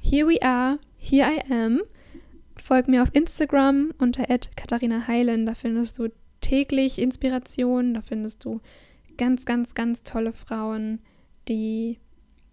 here 0.00 0.26
we 0.26 0.42
are, 0.42 0.78
here 0.98 1.30
I 1.30 1.52
am. 1.52 1.80
Folg 2.56 2.88
mir 2.88 3.02
auf 3.02 3.14
Instagram 3.14 3.92
unter 3.98 4.24
Katharina 4.56 5.06
Heilen. 5.06 5.46
Da 5.46 5.54
findest 5.54 5.98
du 5.98 6.08
täglich 6.40 6.98
Inspiration. 6.98 7.94
Da 7.94 8.02
findest 8.02 8.44
du 8.44 8.60
ganz, 9.16 9.44
ganz, 9.44 9.74
ganz 9.74 10.02
tolle 10.02 10.32
Frauen, 10.32 11.00
die 11.48 11.98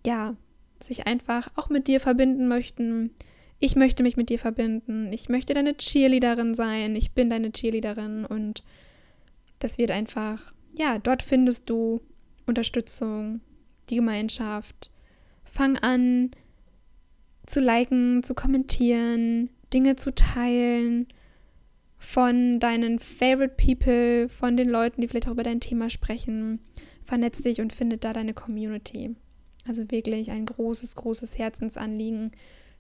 ja 0.06 0.36
sich 0.82 1.08
einfach 1.08 1.50
auch 1.56 1.70
mit 1.70 1.88
dir 1.88 2.00
verbinden 2.00 2.48
möchten. 2.48 3.12
Ich 3.60 3.76
möchte 3.76 4.04
mich 4.04 4.18
mit 4.18 4.30
dir 4.30 4.40
verbinden. 4.40 5.12
Ich 5.12 5.30
möchte 5.30 5.54
deine 5.54 5.76
Cheerleaderin 5.76 6.54
sein. 6.54 6.96
Ich 6.96 7.12
bin 7.12 7.30
deine 7.30 7.52
Cheerleaderin 7.52 8.26
und 8.26 8.64
das 9.60 9.78
wird 9.78 9.92
einfach, 9.92 10.54
ja, 10.78 11.00
dort 11.00 11.24
findest 11.24 11.70
du 11.70 12.02
Unterstützung, 12.46 13.42
die 13.90 13.96
Gemeinschaft. 13.96 14.92
Fang 15.44 15.78
an 15.78 16.32
zu 17.46 17.60
liken, 17.60 18.24
zu 18.24 18.34
kommentieren, 18.34 19.50
Dinge 19.74 19.96
zu 19.96 20.14
teilen 20.14 21.08
von 21.98 22.60
deinen 22.60 23.00
Favorite 23.00 23.56
People, 23.58 24.30
von 24.30 24.56
den 24.56 24.70
Leuten, 24.70 25.02
die 25.02 25.08
vielleicht 25.08 25.28
auch 25.28 25.34
über 25.34 25.44
dein 25.44 25.60
Thema 25.60 25.90
sprechen. 25.90 26.60
Vernetz 27.06 27.42
dich 27.42 27.62
und 27.62 27.74
findet 27.74 28.04
da 28.04 28.14
deine 28.14 28.34
Community. 28.34 29.16
Also 29.68 29.90
wirklich 29.92 30.32
ein 30.32 30.46
großes, 30.46 30.96
großes 30.96 31.38
Herzensanliegen. 31.38 32.32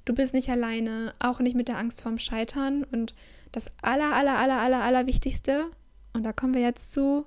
Du 0.05 0.13
bist 0.13 0.33
nicht 0.33 0.49
alleine, 0.49 1.13
auch 1.19 1.39
nicht 1.39 1.55
mit 1.55 1.67
der 1.67 1.77
Angst 1.77 2.01
vorm 2.01 2.19
Scheitern. 2.19 2.85
Und 2.91 3.15
das 3.51 3.71
aller, 3.81 4.13
aller, 4.13 4.37
aller, 4.37 4.59
aller, 4.59 4.83
aller 4.83 5.07
Wichtigste, 5.07 5.65
und 6.13 6.23
da 6.23 6.33
kommen 6.33 6.53
wir 6.53 6.61
jetzt 6.61 6.93
zu, 6.93 7.25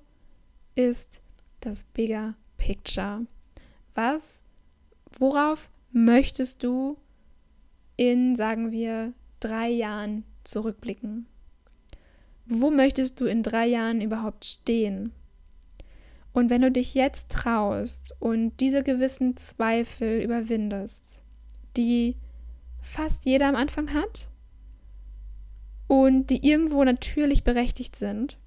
ist 0.89 1.21
das 1.61 1.85
Bigger 1.85 2.35
Picture. 2.57 3.27
Was, 3.95 4.43
worauf 5.19 5.71
möchtest 5.93 6.63
du 6.63 6.97
in, 7.97 8.37
sagen 8.37 8.73
wir, 8.73 9.13
drei 9.41 9.69
Jahren 9.69 10.25
zurückblicken? 10.45 11.27
Wo 12.47 12.71
möchtest 12.71 13.21
du 13.21 13.27
in 13.27 13.43
drei 13.43 13.67
Jahren 13.67 14.01
überhaupt 14.01 14.45
stehen? 14.45 15.13
Und 16.33 16.49
wenn 16.49 16.63
du 16.63 16.71
dich 16.71 16.95
jetzt 16.95 17.31
traust 17.31 18.15
und 18.21 18.59
diese 18.61 18.83
gewissen 18.83 19.37
Zweifel 19.37 20.23
überwindest, 20.23 21.21
die 21.77 22.17
fast 22.81 23.25
jeder 23.25 23.49
am 23.49 23.57
Anfang 23.57 23.93
hat 23.93 24.29
und 25.89 26.31
die 26.31 26.47
irgendwo 26.47 26.85
natürlich 26.85 27.45
berechtigt 27.45 27.97
sind, 27.97 28.39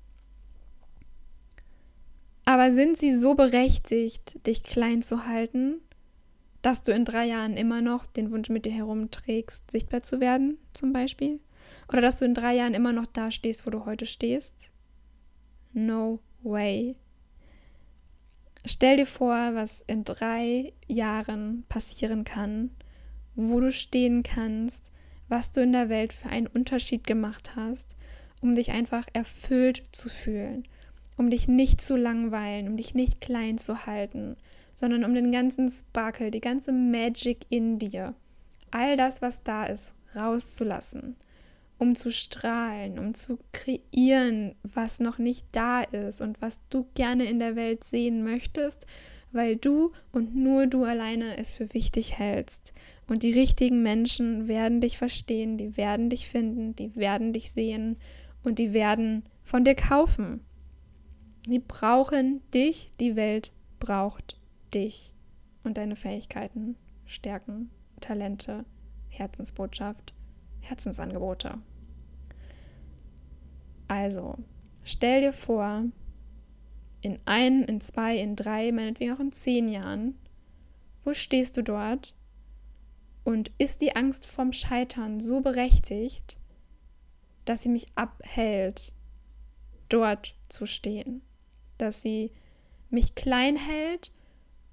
aber 2.45 2.73
sind 2.73 2.97
sie 2.97 3.17
so 3.17 3.35
berechtigt, 3.35 4.45
dich 4.45 4.63
klein 4.63 5.01
zu 5.01 5.25
halten, 5.25 5.81
dass 6.61 6.83
du 6.83 6.91
in 6.91 7.05
drei 7.05 7.25
Jahren 7.25 7.57
immer 7.57 7.81
noch 7.81 8.05
den 8.05 8.31
Wunsch 8.31 8.49
mit 8.49 8.65
dir 8.65 8.71
herumträgst, 8.71 9.69
sichtbar 9.69 10.03
zu 10.03 10.19
werden, 10.19 10.57
zum 10.73 10.93
Beispiel? 10.93 11.39
Oder 11.89 12.01
dass 12.01 12.19
du 12.19 12.25
in 12.25 12.33
drei 12.33 12.55
Jahren 12.55 12.73
immer 12.73 12.93
noch 12.93 13.05
da 13.05 13.31
stehst, 13.31 13.65
wo 13.65 13.69
du 13.69 13.85
heute 13.85 14.05
stehst? 14.05 14.55
No 15.73 16.19
way. 16.41 16.95
Stell 18.65 18.97
dir 18.97 19.05
vor, 19.05 19.35
was 19.55 19.81
in 19.87 20.05
drei 20.05 20.71
Jahren 20.87 21.65
passieren 21.67 22.23
kann, 22.23 22.71
wo 23.35 23.59
du 23.59 23.71
stehen 23.71 24.23
kannst, 24.23 24.91
was 25.27 25.51
du 25.51 25.61
in 25.61 25.73
der 25.73 25.89
Welt 25.89 26.13
für 26.13 26.29
einen 26.29 26.47
Unterschied 26.47 27.05
gemacht 27.05 27.55
hast, 27.55 27.97
um 28.41 28.55
dich 28.55 28.71
einfach 28.71 29.07
erfüllt 29.11 29.83
zu 29.91 30.07
fühlen, 30.07 30.65
um 31.17 31.29
dich 31.29 31.47
nicht 31.47 31.81
zu 31.81 31.95
langweilen, 31.95 32.67
um 32.67 32.77
dich 32.77 32.95
nicht 32.95 33.21
klein 33.21 33.57
zu 33.57 33.85
halten, 33.85 34.35
sondern 34.75 35.03
um 35.03 35.13
den 35.13 35.31
ganzen 35.31 35.69
Sparkle, 35.69 36.31
die 36.31 36.41
ganze 36.41 36.71
Magic 36.71 37.45
in 37.49 37.79
dir, 37.79 38.13
all 38.71 38.97
das, 38.97 39.21
was 39.21 39.43
da 39.43 39.65
ist, 39.65 39.93
rauszulassen 40.15 41.15
um 41.83 41.95
zu 41.95 42.11
strahlen, 42.11 42.97
um 42.97 43.13
zu 43.13 43.37
kreieren, 43.51 44.55
was 44.63 45.01
noch 45.01 45.17
nicht 45.17 45.45
da 45.51 45.81
ist 45.81 46.21
und 46.21 46.41
was 46.41 46.61
du 46.69 46.87
gerne 46.95 47.25
in 47.25 47.39
der 47.39 47.57
Welt 47.57 47.83
sehen 47.83 48.23
möchtest, 48.23 48.87
weil 49.33 49.57
du 49.57 49.91
und 50.11 50.35
nur 50.35 50.67
du 50.67 50.85
alleine 50.85 51.37
es 51.37 51.53
für 51.53 51.73
wichtig 51.73 52.17
hältst. 52.17 52.73
Und 53.07 53.23
die 53.23 53.33
richtigen 53.33 53.83
Menschen 53.83 54.47
werden 54.47 54.79
dich 54.79 54.97
verstehen, 54.97 55.57
die 55.57 55.75
werden 55.75 56.09
dich 56.09 56.29
finden, 56.29 56.73
die 56.75 56.95
werden 56.95 57.33
dich 57.33 57.51
sehen 57.51 57.97
und 58.43 58.59
die 58.59 58.71
werden 58.71 59.23
von 59.43 59.65
dir 59.65 59.75
kaufen. 59.75 60.39
Die 61.47 61.59
brauchen 61.59 62.41
dich, 62.51 62.91
die 62.99 63.15
Welt 63.15 63.51
braucht 63.79 64.39
dich. 64.73 65.13
Und 65.63 65.77
deine 65.77 65.95
Fähigkeiten, 65.95 66.75
Stärken, 67.05 67.69
Talente, 67.99 68.65
Herzensbotschaft, 69.09 70.13
Herzensangebote. 70.61 71.59
Also, 73.87 74.37
stell 74.83 75.21
dir 75.21 75.33
vor, 75.33 75.85
in 77.01 77.17
ein, 77.25 77.63
in 77.63 77.81
zwei, 77.81 78.17
in 78.17 78.35
drei, 78.35 78.71
meinetwegen 78.71 79.13
auch 79.13 79.19
in 79.19 79.31
zehn 79.31 79.69
Jahren, 79.69 80.17
wo 81.03 81.13
stehst 81.13 81.57
du 81.57 81.61
dort? 81.61 82.15
Und 83.25 83.51
ist 83.57 83.81
die 83.81 83.95
Angst 83.95 84.25
vom 84.25 84.51
Scheitern 84.51 85.19
so 85.19 85.41
berechtigt, 85.41 86.37
dass 87.45 87.61
sie 87.61 87.69
mich 87.69 87.87
abhält, 87.95 88.93
dort 89.89 90.35
zu 90.49 90.65
stehen, 90.65 91.21
dass 91.77 92.01
sie 92.01 92.31
mich 92.89 93.15
klein 93.15 93.55
hält 93.55 94.11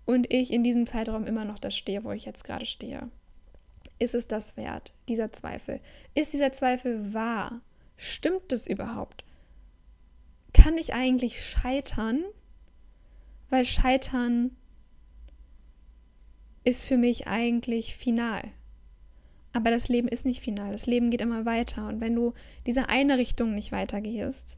und 0.04 0.32
ich 0.32 0.52
in 0.52 0.64
diesem 0.64 0.86
Zeitraum 0.86 1.26
immer 1.26 1.44
noch 1.44 1.58
da 1.58 1.70
stehe, 1.70 2.04
wo 2.04 2.12
ich 2.12 2.24
jetzt 2.24 2.44
gerade 2.44 2.66
stehe. 2.66 3.08
Ist 3.98 4.14
es 4.14 4.26
das 4.26 4.56
wert, 4.56 4.94
dieser 5.08 5.32
Zweifel? 5.32 5.80
Ist 6.14 6.32
dieser 6.32 6.52
Zweifel 6.52 7.12
wahr? 7.12 7.60
Stimmt 7.96 8.52
es 8.52 8.66
überhaupt? 8.66 9.24
Kann 10.52 10.76
ich 10.78 10.94
eigentlich 10.94 11.44
scheitern? 11.44 12.24
Weil 13.50 13.64
scheitern 13.64 14.56
ist 16.64 16.84
für 16.84 16.96
mich 16.96 17.26
eigentlich 17.26 17.94
final. 17.94 18.42
Aber 19.52 19.70
das 19.70 19.88
Leben 19.88 20.08
ist 20.08 20.24
nicht 20.24 20.40
final. 20.40 20.72
Das 20.72 20.86
Leben 20.86 21.10
geht 21.10 21.20
immer 21.20 21.44
weiter. 21.44 21.88
Und 21.88 22.00
wenn 22.00 22.14
du 22.14 22.34
diese 22.66 22.88
eine 22.88 23.18
Richtung 23.18 23.54
nicht 23.54 23.72
weitergehst, 23.72 24.56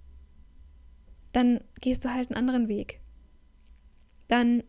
dann 1.33 1.61
gehst 1.81 2.05
du 2.05 2.13
halt 2.13 2.31
einen 2.31 2.39
anderen 2.39 2.69
Weg. 2.69 3.01
Dann 4.29 4.63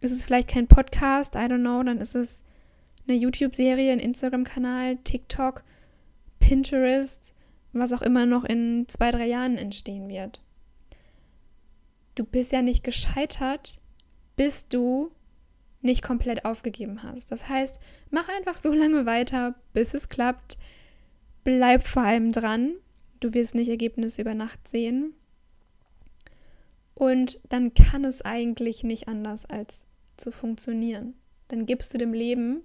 ist 0.00 0.12
es 0.12 0.22
vielleicht 0.22 0.48
kein 0.48 0.66
Podcast, 0.66 1.34
I 1.34 1.38
don't 1.38 1.60
know, 1.60 1.82
dann 1.82 1.98
ist 1.98 2.14
es 2.14 2.42
eine 3.06 3.16
YouTube-Serie, 3.16 3.92
ein 3.92 3.98
Instagram-Kanal, 3.98 4.98
TikTok, 4.98 5.62
Pinterest, 6.38 7.34
was 7.72 7.92
auch 7.92 8.02
immer 8.02 8.26
noch 8.26 8.44
in 8.44 8.86
zwei, 8.88 9.10
drei 9.10 9.26
Jahren 9.26 9.56
entstehen 9.56 10.08
wird. 10.08 10.42
Du 12.14 12.24
bist 12.24 12.52
ja 12.52 12.62
nicht 12.62 12.82
gescheitert, 12.82 13.80
bis 14.36 14.68
du 14.68 15.10
nicht 15.82 16.02
komplett 16.02 16.44
aufgegeben 16.44 17.02
hast. 17.02 17.30
Das 17.32 17.48
heißt, 17.48 17.80
mach 18.10 18.28
einfach 18.28 18.56
so 18.56 18.72
lange 18.74 19.06
weiter, 19.06 19.54
bis 19.72 19.94
es 19.94 20.08
klappt. 20.08 20.58
Bleib 21.44 21.86
vor 21.86 22.02
allem 22.02 22.32
dran. 22.32 22.74
Du 23.20 23.32
wirst 23.34 23.54
nicht 23.54 23.68
Ergebnisse 23.68 24.22
über 24.22 24.34
Nacht 24.34 24.68
sehen. 24.68 25.14
Und 27.00 27.40
dann 27.48 27.72
kann 27.72 28.04
es 28.04 28.20
eigentlich 28.20 28.84
nicht 28.84 29.08
anders 29.08 29.46
als 29.46 29.80
zu 30.18 30.30
funktionieren. 30.30 31.14
Dann 31.48 31.64
gibst 31.64 31.94
du 31.94 31.96
dem 31.96 32.12
Leben 32.12 32.60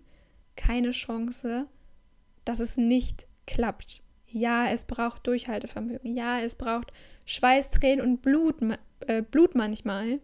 keine 0.57 0.91
Chance, 0.91 1.67
dass 2.43 2.59
es 2.59 2.75
nicht 2.75 3.27
klappt. 3.47 4.03
Ja, 4.27 4.67
es 4.67 4.83
braucht 4.83 5.25
Durchhaltevermögen. 5.25 6.17
Ja, 6.17 6.41
es 6.41 6.57
braucht 6.57 6.91
Schweiß, 7.23 7.69
Tränen 7.69 8.05
und 8.05 8.21
Blut, 8.23 8.57
äh, 9.07 9.21
Blut 9.21 9.55
manchmal. 9.55 10.19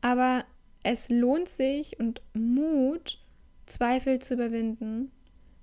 Aber 0.00 0.44
es 0.82 1.08
lohnt 1.08 1.48
sich 1.48 2.00
und 2.00 2.22
Mut, 2.34 3.24
Zweifel 3.66 4.18
zu 4.18 4.34
überwinden, 4.34 5.12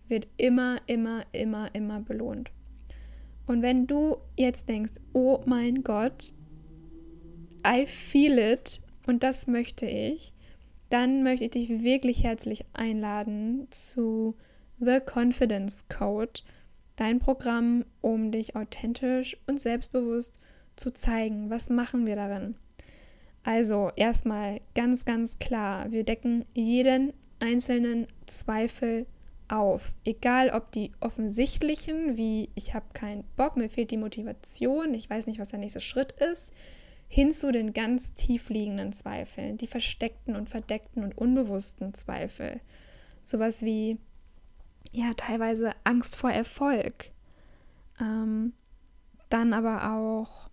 wird 0.07 0.29
immer, 0.37 0.77
immer, 0.85 1.25
immer, 1.33 1.75
immer 1.75 1.99
belohnt. 1.99 2.49
Und 3.45 3.61
wenn 3.61 3.87
du 3.87 4.19
jetzt 4.37 4.69
denkst, 4.69 4.93
oh 5.11 5.43
mein 5.45 5.83
Gott, 5.83 6.31
I 7.65 7.85
feel 7.85 8.37
it 8.37 8.79
und 9.05 9.23
das 9.23 9.47
möchte 9.47 9.85
ich, 9.85 10.33
dann 10.89 11.23
möchte 11.23 11.45
ich 11.45 11.51
dich 11.51 11.83
wirklich 11.83 12.23
herzlich 12.23 12.65
einladen 12.73 13.67
zu 13.71 14.35
The 14.79 14.99
Confidence 14.99 15.87
Code, 15.89 16.41
dein 16.95 17.19
Programm, 17.19 17.85
um 18.01 18.31
dich 18.31 18.55
authentisch 18.55 19.37
und 19.47 19.59
selbstbewusst 19.59 20.39
zu 20.75 20.91
zeigen. 20.91 21.49
Was 21.49 21.69
machen 21.69 22.05
wir 22.05 22.15
darin? 22.15 22.55
Also 23.43 23.91
erstmal 23.95 24.61
ganz, 24.75 25.05
ganz 25.05 25.39
klar, 25.39 25.91
wir 25.91 26.03
decken 26.03 26.45
jeden 26.53 27.13
einzelnen 27.39 28.07
Zweifel 28.25 29.05
auf. 29.47 29.93
Egal 30.03 30.49
ob 30.49 30.71
die 30.71 30.91
offensichtlichen, 30.99 32.17
wie 32.17 32.49
ich 32.55 32.73
habe 32.73 32.87
keinen 32.93 33.23
Bock, 33.35 33.55
mir 33.55 33.69
fehlt 33.69 33.91
die 33.91 33.97
Motivation, 33.97 34.93
ich 34.93 35.09
weiß 35.09 35.27
nicht, 35.27 35.39
was 35.39 35.49
der 35.49 35.59
nächste 35.59 35.79
Schritt 35.79 36.11
ist, 36.13 36.51
hin 37.07 37.31
zu 37.31 37.51
den 37.51 37.73
ganz 37.73 38.13
tief 38.13 38.49
liegenden 38.49 38.93
Zweifeln, 38.93 39.57
die 39.57 39.67
versteckten 39.67 40.35
und 40.35 40.49
verdeckten 40.49 41.03
und 41.03 41.17
unbewussten 41.17 41.93
Zweifel. 41.93 42.59
Sowas 43.23 43.61
wie, 43.61 43.97
ja, 44.91 45.13
teilweise 45.13 45.71
Angst 45.83 46.15
vor 46.15 46.31
Erfolg. 46.31 47.11
Ähm, 47.99 48.53
dann 49.29 49.53
aber 49.53 49.93
auch 49.93 50.47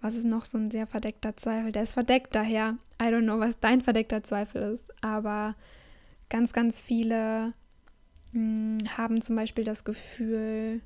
was 0.00 0.14
ist 0.14 0.24
noch 0.24 0.46
so 0.46 0.56
ein 0.56 0.70
sehr 0.70 0.86
verdeckter 0.86 1.36
Zweifel? 1.36 1.72
Der 1.72 1.82
ist 1.82 1.92
verdeckt 1.92 2.34
daher. 2.34 2.78
I 3.00 3.06
don't 3.06 3.24
know, 3.24 3.38
was 3.38 3.60
dein 3.60 3.80
verdeckter 3.80 4.22
Zweifel 4.22 4.62
ist, 4.74 4.92
aber 5.02 5.54
ganz, 6.30 6.52
ganz 6.52 6.80
viele 6.80 7.52
mh, 8.32 8.78
hm, 8.78 8.78
haben 8.96 9.20
zum 9.20 9.36
Beispiel 9.36 9.64
das 9.64 9.84
Gefühl, 9.84 10.80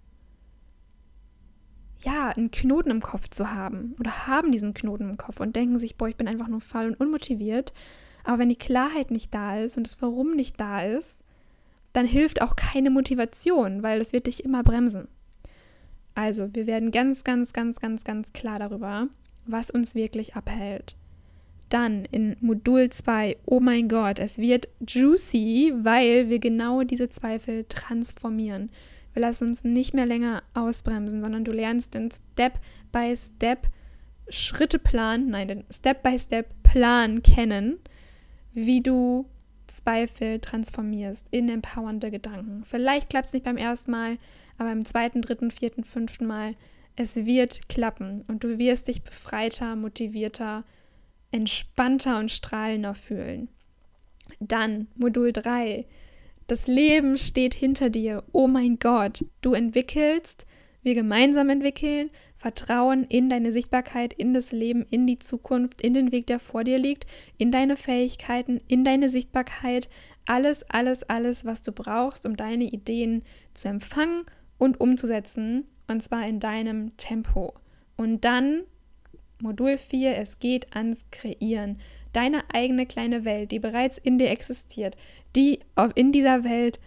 ja, 2.04 2.30
einen 2.30 2.50
Knoten 2.50 2.90
im 2.90 3.00
Kopf 3.00 3.28
zu 3.28 3.50
haben 3.50 3.94
oder 3.98 4.26
haben 4.26 4.52
diesen 4.52 4.74
Knoten 4.74 5.10
im 5.10 5.16
Kopf 5.16 5.40
und 5.40 5.56
denken 5.56 5.78
sich, 5.78 5.96
boah, 5.96 6.08
ich 6.08 6.16
bin 6.16 6.28
einfach 6.28 6.48
nur 6.48 6.60
faul 6.60 6.86
und 6.88 7.00
unmotiviert. 7.00 7.72
Aber 8.24 8.38
wenn 8.38 8.48
die 8.48 8.56
Klarheit 8.56 9.10
nicht 9.10 9.34
da 9.34 9.58
ist 9.58 9.76
und 9.76 9.86
das 9.86 10.00
Warum 10.00 10.34
nicht 10.34 10.58
da 10.60 10.82
ist, 10.82 11.16
dann 11.92 12.06
hilft 12.06 12.42
auch 12.42 12.56
keine 12.56 12.90
Motivation, 12.90 13.82
weil 13.82 14.00
es 14.00 14.12
wird 14.12 14.26
dich 14.26 14.44
immer 14.44 14.62
bremsen. 14.62 15.08
Also, 16.14 16.54
wir 16.54 16.66
werden 16.66 16.90
ganz, 16.90 17.24
ganz, 17.24 17.52
ganz, 17.52 17.80
ganz, 17.80 18.04
ganz 18.04 18.32
klar 18.32 18.58
darüber, 18.58 19.08
was 19.46 19.70
uns 19.70 19.94
wirklich 19.94 20.36
abhält. 20.36 20.96
Dann 21.68 22.04
in 22.04 22.36
Modul 22.40 22.90
2, 22.90 23.36
oh 23.46 23.60
mein 23.60 23.88
Gott, 23.88 24.18
es 24.18 24.38
wird 24.38 24.68
juicy, 24.86 25.72
weil 25.76 26.28
wir 26.28 26.38
genau 26.38 26.82
diese 26.82 27.08
Zweifel 27.08 27.64
transformieren. 27.68 28.70
Wir 29.14 29.22
lassen 29.22 29.48
uns 29.48 29.64
nicht 29.64 29.94
mehr 29.94 30.06
länger 30.06 30.42
ausbremsen, 30.52 31.20
sondern 31.20 31.44
du 31.44 31.52
lernst 31.52 31.94
den 31.94 32.10
Step-by-Step 32.10 33.68
Schritteplan, 34.28 35.26
nein, 35.28 35.48
den 35.48 35.64
Step-by-Step-Plan 35.70 37.22
kennen, 37.22 37.78
wie 38.52 38.82
du 38.82 39.26
Zweifel 39.66 40.40
transformierst 40.40 41.26
in 41.30 41.48
empowernde 41.48 42.10
Gedanken. 42.10 42.64
Vielleicht 42.64 43.10
klappt 43.10 43.28
es 43.28 43.32
nicht 43.32 43.44
beim 43.44 43.56
ersten 43.56 43.90
Mal, 43.90 44.18
aber 44.58 44.72
im 44.72 44.84
zweiten, 44.84 45.22
dritten, 45.22 45.50
vierten, 45.50 45.84
fünften 45.84 46.26
Mal, 46.26 46.54
es 46.96 47.16
wird 47.16 47.68
klappen 47.68 48.24
und 48.28 48.44
du 48.44 48.58
wirst 48.58 48.88
dich 48.88 49.02
befreiter, 49.02 49.74
motivierter, 49.74 50.64
entspannter 51.32 52.18
und 52.18 52.30
strahlender 52.30 52.94
fühlen. 52.94 53.48
Dann 54.38 54.86
Modul 54.94 55.32
3. 55.32 55.86
Das 56.46 56.66
Leben 56.66 57.16
steht 57.16 57.54
hinter 57.54 57.88
dir. 57.88 58.22
Oh 58.32 58.46
mein 58.46 58.78
Gott, 58.78 59.24
du 59.40 59.54
entwickelst, 59.54 60.46
wir 60.82 60.94
gemeinsam 60.94 61.48
entwickeln, 61.48 62.10
Vertrauen 62.36 63.04
in 63.04 63.30
deine 63.30 63.52
Sichtbarkeit, 63.52 64.12
in 64.12 64.34
das 64.34 64.52
Leben, 64.52 64.84
in 64.90 65.06
die 65.06 65.18
Zukunft, 65.18 65.80
in 65.80 65.94
den 65.94 66.12
Weg, 66.12 66.26
der 66.26 66.38
vor 66.38 66.62
dir 66.62 66.78
liegt, 66.78 67.06
in 67.38 67.50
deine 67.50 67.76
Fähigkeiten, 67.76 68.60
in 68.68 68.84
deine 68.84 69.08
Sichtbarkeit. 69.08 69.88
Alles, 70.26 70.62
alles, 70.68 71.02
alles, 71.04 71.46
was 71.46 71.62
du 71.62 71.72
brauchst, 71.72 72.26
um 72.26 72.36
deine 72.36 72.64
Ideen 72.64 73.22
zu 73.54 73.68
empfangen 73.68 74.24
und 74.58 74.78
umzusetzen, 74.78 75.64
und 75.88 76.02
zwar 76.02 76.26
in 76.28 76.40
deinem 76.40 76.94
Tempo. 76.98 77.54
Und 77.96 78.26
dann 78.26 78.64
Modul 79.40 79.78
4, 79.78 80.18
es 80.18 80.38
geht 80.38 80.74
ans 80.76 80.98
Kreieren. 81.10 81.78
Deine 82.12 82.44
eigene 82.52 82.86
kleine 82.86 83.24
Welt, 83.24 83.50
die 83.50 83.58
bereits 83.58 83.98
in 83.98 84.18
dir 84.18 84.30
existiert, 84.30 84.96
die 85.36 85.60
in 85.94 86.12
dieser 86.12 86.44
Welt 86.44 86.78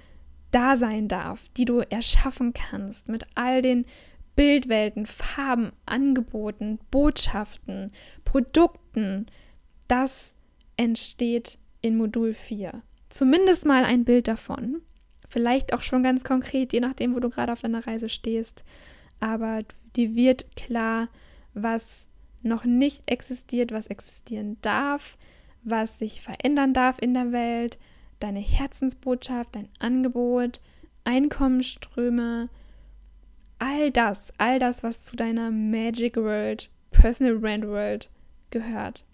da 0.52 0.78
sein 0.78 1.08
darf, 1.08 1.50
die 1.58 1.66
du 1.66 1.80
erschaffen 1.80 2.54
kannst 2.54 3.10
mit 3.10 3.26
all 3.36 3.62
den 3.62 3.86
Bildwelten, 4.36 5.06
Farben, 5.06 5.72
Angeboten, 5.86 6.80
Botschaften, 6.92 7.92
Produkten, 8.24 9.26
das 9.88 10.36
entsteht 10.78 11.58
in 11.82 11.98
Modul 11.98 12.34
4. 12.34 12.82
Zumindest 13.10 13.66
mal 13.66 13.84
ein 13.84 14.06
Bild 14.06 14.28
davon. 14.28 14.82
Vielleicht 15.28 15.74
auch 15.74 15.82
schon 15.82 16.04
ganz 16.04 16.24
konkret, 16.24 16.72
je 16.72 16.80
nachdem, 16.80 17.16
wo 17.16 17.20
du 17.20 17.30
gerade 17.30 17.52
auf 17.52 17.62
deiner 17.62 17.86
Reise 17.86 18.10
stehst. 18.10 18.64
Aber 19.20 19.64
dir 19.96 20.16
wird 20.16 20.56
klar, 20.56 21.10
was 21.54 22.06
noch 22.44 22.64
nicht 22.64 23.10
existiert, 23.10 23.72
was 23.72 23.88
existieren 23.88 24.58
darf, 24.62 25.18
was 25.64 26.00
sich 26.00 26.22
verändern 26.22 26.74
darf 26.74 27.00
in 27.02 27.14
der 27.14 27.32
Welt, 27.32 27.78
deine 28.20 28.40
Herzensbotschaft, 28.40 29.56
dein 29.56 29.70
Angebot, 29.80 30.62
Einkommensströme, 31.04 32.50
all 33.60 33.92
das, 33.92 34.34
all 34.38 34.60
das, 34.60 34.84
was 34.84 35.06
zu 35.06 35.16
deiner 35.16 35.50
Magic 35.52 36.18
World, 36.18 36.70
Personal 36.92 37.38
Brand 37.38 37.66
World 37.68 38.10
gehört. 38.50 39.06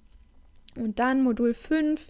Und 0.75 0.97
dann 0.99 1.23
Modul 1.23 1.53
5, 1.53 2.07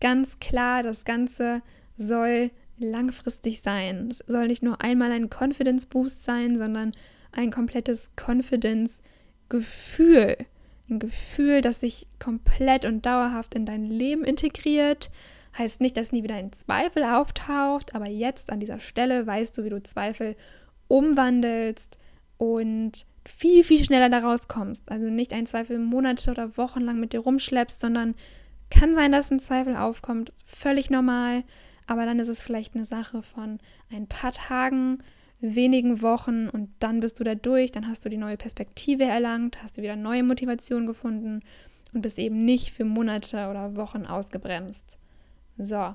ganz 0.00 0.38
klar, 0.40 0.82
das 0.82 1.04
Ganze 1.04 1.62
soll 1.96 2.50
langfristig 2.78 3.60
sein. 3.60 4.08
Es 4.10 4.18
soll 4.26 4.48
nicht 4.48 4.62
nur 4.62 4.82
einmal 4.82 5.12
ein 5.12 5.30
Confidence 5.30 5.86
Boost 5.86 6.24
sein, 6.24 6.56
sondern 6.56 6.92
ein 7.32 7.50
komplettes 7.50 8.12
Confidence-Gefühl. 8.16 10.36
Ein 10.88 10.98
Gefühl, 10.98 11.60
das 11.60 11.80
sich 11.80 12.06
komplett 12.18 12.84
und 12.84 13.06
dauerhaft 13.06 13.54
in 13.54 13.66
dein 13.66 13.84
Leben 13.84 14.24
integriert. 14.24 15.10
Heißt 15.56 15.80
nicht, 15.80 15.96
dass 15.96 16.12
nie 16.12 16.22
wieder 16.22 16.36
ein 16.36 16.52
Zweifel 16.52 17.04
auftaucht, 17.04 17.94
aber 17.94 18.08
jetzt 18.08 18.50
an 18.50 18.60
dieser 18.60 18.80
Stelle 18.80 19.26
weißt 19.26 19.56
du, 19.56 19.64
wie 19.64 19.70
du 19.70 19.82
Zweifel 19.82 20.36
umwandelst 20.88 21.98
und 22.36 23.06
viel, 23.26 23.64
viel 23.64 23.84
schneller 23.84 24.08
daraus 24.08 24.48
kommst. 24.48 24.90
Also 24.90 25.06
nicht 25.06 25.32
ein 25.32 25.46
Zweifel 25.46 25.78
Monate 25.78 26.30
oder 26.30 26.56
Wochen 26.56 26.80
lang 26.80 27.00
mit 27.00 27.12
dir 27.12 27.20
rumschleppst, 27.20 27.80
sondern 27.80 28.14
kann 28.70 28.94
sein, 28.94 29.12
dass 29.12 29.30
ein 29.30 29.40
Zweifel 29.40 29.76
aufkommt. 29.76 30.32
Völlig 30.46 30.90
normal 30.90 31.42
aber 31.90 32.06
dann 32.06 32.20
ist 32.20 32.28
es 32.28 32.40
vielleicht 32.40 32.76
eine 32.76 32.84
Sache 32.84 33.20
von 33.20 33.58
ein 33.90 34.06
paar 34.06 34.30
Tagen, 34.30 35.02
wenigen 35.40 36.02
Wochen 36.02 36.48
und 36.48 36.70
dann 36.78 37.00
bist 37.00 37.18
du 37.18 37.24
da 37.24 37.34
durch, 37.34 37.72
dann 37.72 37.88
hast 37.88 38.04
du 38.04 38.08
die 38.08 38.16
neue 38.16 38.36
Perspektive 38.36 39.02
erlangt, 39.02 39.60
hast 39.60 39.76
du 39.76 39.82
wieder 39.82 39.96
neue 39.96 40.22
Motivation 40.22 40.86
gefunden 40.86 41.40
und 41.92 42.02
bist 42.02 42.20
eben 42.20 42.44
nicht 42.44 42.70
für 42.70 42.84
Monate 42.84 43.48
oder 43.48 43.74
Wochen 43.74 44.06
ausgebremst. 44.06 44.99
So, 45.62 45.94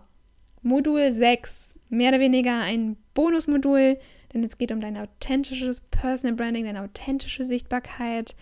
Modul 0.62 1.12
6, 1.12 1.74
mehr 1.90 2.10
oder 2.10 2.20
weniger 2.20 2.60
ein 2.60 2.98
Bonusmodul, 3.16 3.98
denn 4.32 4.44
es 4.44 4.60
geht 4.60 4.72
um 4.72 4.80
dein 4.80 4.96
authentisches 4.96 5.82
Personal 5.82 6.36
Branding, 6.36 6.66
deine 6.66 6.84
authentische 6.84 7.44
Sichtbarkeit, 7.44 8.36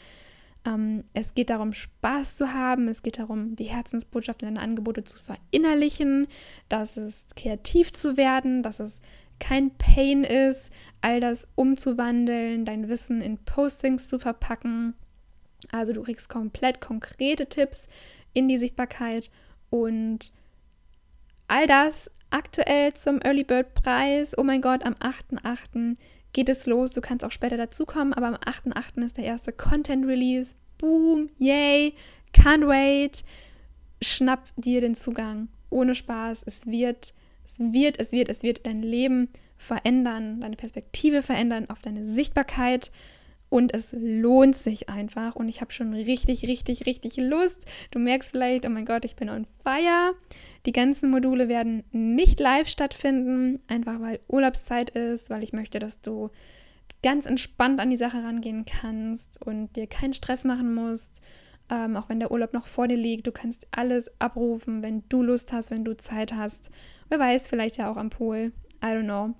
ähm, 0.65 1.05
es 1.13 1.33
geht 1.33 1.49
darum, 1.49 1.73
Spaß 1.73 2.37
zu 2.37 2.53
haben. 2.53 2.87
Es 2.87 3.03
geht 3.03 3.19
darum, 3.19 3.55
die 3.55 3.65
Herzensbotschaft 3.65 4.41
in 4.41 4.49
deine 4.49 4.61
Angebote 4.61 5.03
zu 5.03 5.17
verinnerlichen, 5.17 6.27
dass 6.69 6.97
es 6.97 7.25
kreativ 7.35 7.93
zu 7.93 8.17
werden, 8.17 8.63
dass 8.63 8.79
es 8.79 8.99
kein 9.39 9.71
Pain 9.77 10.23
ist, 10.23 10.71
all 11.01 11.19
das 11.19 11.47
umzuwandeln, 11.55 12.65
dein 12.65 12.87
Wissen 12.87 13.21
in 13.21 13.37
Postings 13.37 14.07
zu 14.07 14.19
verpacken. 14.19 14.93
Also 15.71 15.93
du 15.93 16.03
kriegst 16.03 16.29
komplett 16.29 16.81
konkrete 16.81 17.47
Tipps 17.47 17.87
in 18.33 18.47
die 18.47 18.57
Sichtbarkeit 18.57 19.31
und 19.69 20.31
all 21.53 21.67
das 21.67 22.09
aktuell 22.31 22.95
zum 22.95 23.21
Early 23.21 23.43
Bird 23.43 23.75
Preis. 23.75 24.35
Oh 24.35 24.43
mein 24.43 24.59
Gott, 24.59 24.83
am 24.83 24.95
8.8. 24.95 25.97
geht 26.33 26.49
es 26.49 26.65
los. 26.65 26.93
Du 26.93 27.01
kannst 27.01 27.23
auch 27.23 27.31
später 27.31 27.57
dazukommen, 27.57 28.11
aber 28.13 28.27
am 28.27 28.35
8.8. 28.35 29.05
ist 29.05 29.17
der 29.17 29.25
erste 29.25 29.51
Content 29.51 30.07
Release. 30.07 30.55
Boom, 30.79 31.29
yay, 31.37 31.93
can't 32.33 32.67
wait. 32.67 33.23
Schnapp 34.01 34.47
dir 34.55 34.81
den 34.81 34.95
Zugang. 34.95 35.47
Ohne 35.69 35.93
Spaß. 35.93 36.41
Es 36.47 36.65
wird, 36.65 37.13
es 37.45 37.59
wird, 37.59 37.99
es 37.99 38.11
wird, 38.11 38.29
es 38.29 38.41
wird 38.41 38.65
dein 38.65 38.81
Leben 38.81 39.29
verändern, 39.55 40.41
deine 40.41 40.55
Perspektive 40.55 41.21
verändern, 41.21 41.69
auf 41.69 41.81
deine 41.83 42.03
Sichtbarkeit 42.03 42.89
und 43.53 43.71
es 43.71 43.95
lohnt 43.95 44.55
sich 44.55 44.89
einfach. 44.89 45.35
Und 45.35 45.47
ich 45.47 45.61
habe 45.61 45.71
schon 45.71 45.93
richtig, 45.93 46.47
richtig, 46.47 46.87
richtig 46.87 47.17
Lust. 47.17 47.67
Du 47.91 47.99
merkst 47.99 48.31
vielleicht, 48.31 48.65
oh 48.65 48.69
mein 48.69 48.83
Gott, 48.83 49.05
ich 49.05 49.15
bin 49.15 49.29
on 49.29 49.45
fire. 49.63 50.15
Die 50.65 50.71
ganzen 50.71 51.11
Module 51.11 51.47
werden 51.49 51.83
nicht 51.91 52.39
live 52.39 52.67
stattfinden, 52.67 53.61
einfach 53.67 54.01
weil 54.01 54.21
Urlaubszeit 54.27 54.89
ist, 54.89 55.29
weil 55.29 55.43
ich 55.43 55.53
möchte, 55.53 55.77
dass 55.77 56.01
du 56.01 56.31
ganz 57.03 57.27
entspannt 57.27 57.79
an 57.79 57.91
die 57.91 57.95
Sache 57.95 58.23
rangehen 58.23 58.65
kannst 58.65 59.39
und 59.45 59.75
dir 59.75 59.85
keinen 59.85 60.13
Stress 60.13 60.45
machen 60.45 60.73
musst. 60.73 61.21
Ähm, 61.69 61.95
auch 61.95 62.09
wenn 62.09 62.19
der 62.19 62.31
Urlaub 62.31 62.53
noch 62.53 62.65
vor 62.65 62.87
dir 62.87 62.97
liegt, 62.97 63.27
du 63.27 63.31
kannst 63.31 63.67
alles 63.69 64.09
abrufen, 64.19 64.81
wenn 64.81 65.03
du 65.09 65.21
Lust 65.21 65.53
hast, 65.53 65.69
wenn 65.69 65.85
du 65.85 65.95
Zeit 65.95 66.33
hast. 66.33 66.71
Wer 67.07 67.19
weiß, 67.19 67.49
vielleicht 67.49 67.77
ja 67.77 67.91
auch 67.91 67.97
am 67.97 68.09
Pool. 68.09 68.51
I 68.83 68.87
don't 68.87 69.03
know. 69.03 69.35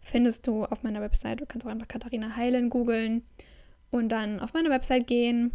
findest 0.02 0.48
du 0.48 0.66
auf 0.66 0.84
meiner 0.84 1.02
Website. 1.02 1.42
Du 1.42 1.46
kannst 1.46 1.66
auch 1.66 1.72
einfach 1.72 1.88
Katharina 1.88 2.36
Heilen 2.36 2.70
googeln 2.70 3.24
und 3.92 4.10
dann 4.10 4.40
auf 4.40 4.54
meine 4.54 4.70
Website 4.70 5.08
gehen 5.08 5.52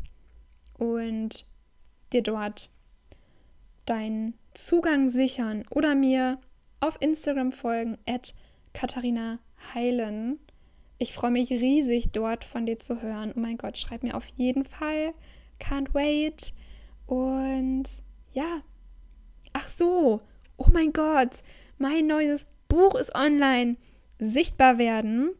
und 0.78 1.46
dir 2.12 2.22
dort 2.22 2.70
deinen 3.86 4.34
Zugang 4.54 5.10
sichern 5.10 5.64
oder 5.70 5.94
mir 5.94 6.38
auf 6.80 6.96
Instagram 7.00 7.52
folgen 7.52 7.98
at 8.06 8.34
Katharina 8.72 9.38
Heilen. 9.74 10.38
Ich 10.98 11.12
freue 11.12 11.30
mich 11.30 11.50
riesig, 11.50 12.10
dort 12.12 12.44
von 12.44 12.66
dir 12.66 12.78
zu 12.78 13.02
hören. 13.02 13.32
Oh 13.34 13.40
mein 13.40 13.58
Gott, 13.58 13.78
schreib 13.78 14.02
mir 14.02 14.16
auf 14.16 14.26
jeden 14.36 14.64
Fall. 14.64 15.12
Can't 15.60 15.92
wait. 15.92 16.52
Und 17.06 17.84
ja, 18.32 18.62
ach 19.52 19.68
so, 19.68 20.20
oh 20.56 20.66
mein 20.72 20.92
Gott, 20.92 21.42
mein 21.78 22.06
neues 22.06 22.48
Buch 22.68 22.94
ist 22.94 23.14
online. 23.14 23.76
Sichtbar 24.18 24.78
werden, 24.78 25.30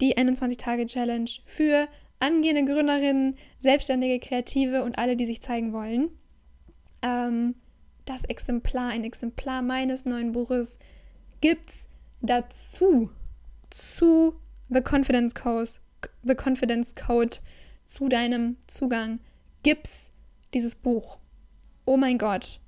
die 0.00 0.16
21-Tage-Challenge 0.16 1.30
für 1.44 1.88
angehende 2.20 2.72
Gründerinnen, 2.72 3.36
Selbstständige, 3.58 4.20
Kreative 4.20 4.84
und 4.84 4.96
alle, 4.96 5.16
die 5.16 5.26
sich 5.26 5.42
zeigen 5.42 5.72
wollen. 5.72 6.10
Ähm, 7.02 7.56
das 8.04 8.24
Exemplar, 8.24 8.90
ein 8.90 9.04
Exemplar 9.04 9.62
meines 9.62 10.04
neuen 10.04 10.32
Buches 10.32 10.78
gibt's 11.40 11.86
dazu. 12.20 13.10
Zu 13.70 14.34
The 14.68 14.82
Confidence 14.82 15.34
Code, 15.34 15.70
The 16.22 16.34
Confidence 16.34 16.94
Code 16.94 17.38
zu 17.84 18.08
deinem 18.08 18.56
Zugang 18.66 19.18
gibt's 19.62 20.11
dieses 20.54 20.74
Buch. 20.74 21.18
Oh 21.84 21.96
mein 21.96 22.18
Gott. 22.18 22.60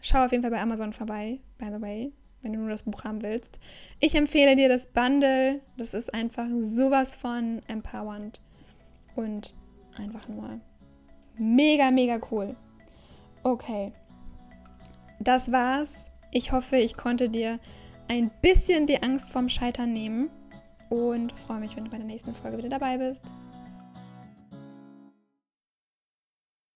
Schau 0.00 0.24
auf 0.24 0.32
jeden 0.32 0.42
Fall 0.42 0.52
bei 0.52 0.60
Amazon 0.60 0.92
vorbei, 0.92 1.40
by 1.58 1.66
the 1.66 1.80
way, 1.80 2.12
wenn 2.42 2.52
du 2.52 2.60
nur 2.60 2.70
das 2.70 2.84
Buch 2.84 3.04
haben 3.04 3.22
willst. 3.22 3.58
Ich 4.00 4.14
empfehle 4.14 4.54
dir 4.54 4.68
das 4.68 4.86
Bundle. 4.86 5.60
Das 5.76 5.94
ist 5.94 6.14
einfach 6.14 6.46
sowas 6.60 7.16
von 7.16 7.62
empowernd 7.66 8.40
und 9.16 9.54
einfach 9.96 10.28
nur 10.28 10.60
mega, 11.36 11.90
mega 11.90 12.20
cool. 12.30 12.54
Okay. 13.42 13.92
Das 15.20 15.50
war's. 15.50 16.06
Ich 16.30 16.52
hoffe, 16.52 16.76
ich 16.76 16.96
konnte 16.96 17.28
dir 17.28 17.58
ein 18.06 18.30
bisschen 18.42 18.86
die 18.86 19.02
Angst 19.02 19.30
vorm 19.30 19.48
Scheitern 19.48 19.92
nehmen 19.92 20.30
und 20.90 21.32
freue 21.32 21.60
mich, 21.60 21.76
wenn 21.76 21.84
du 21.84 21.90
bei 21.90 21.98
der 21.98 22.06
nächsten 22.06 22.34
Folge 22.34 22.58
wieder 22.58 22.68
dabei 22.68 22.98
bist. 22.98 23.24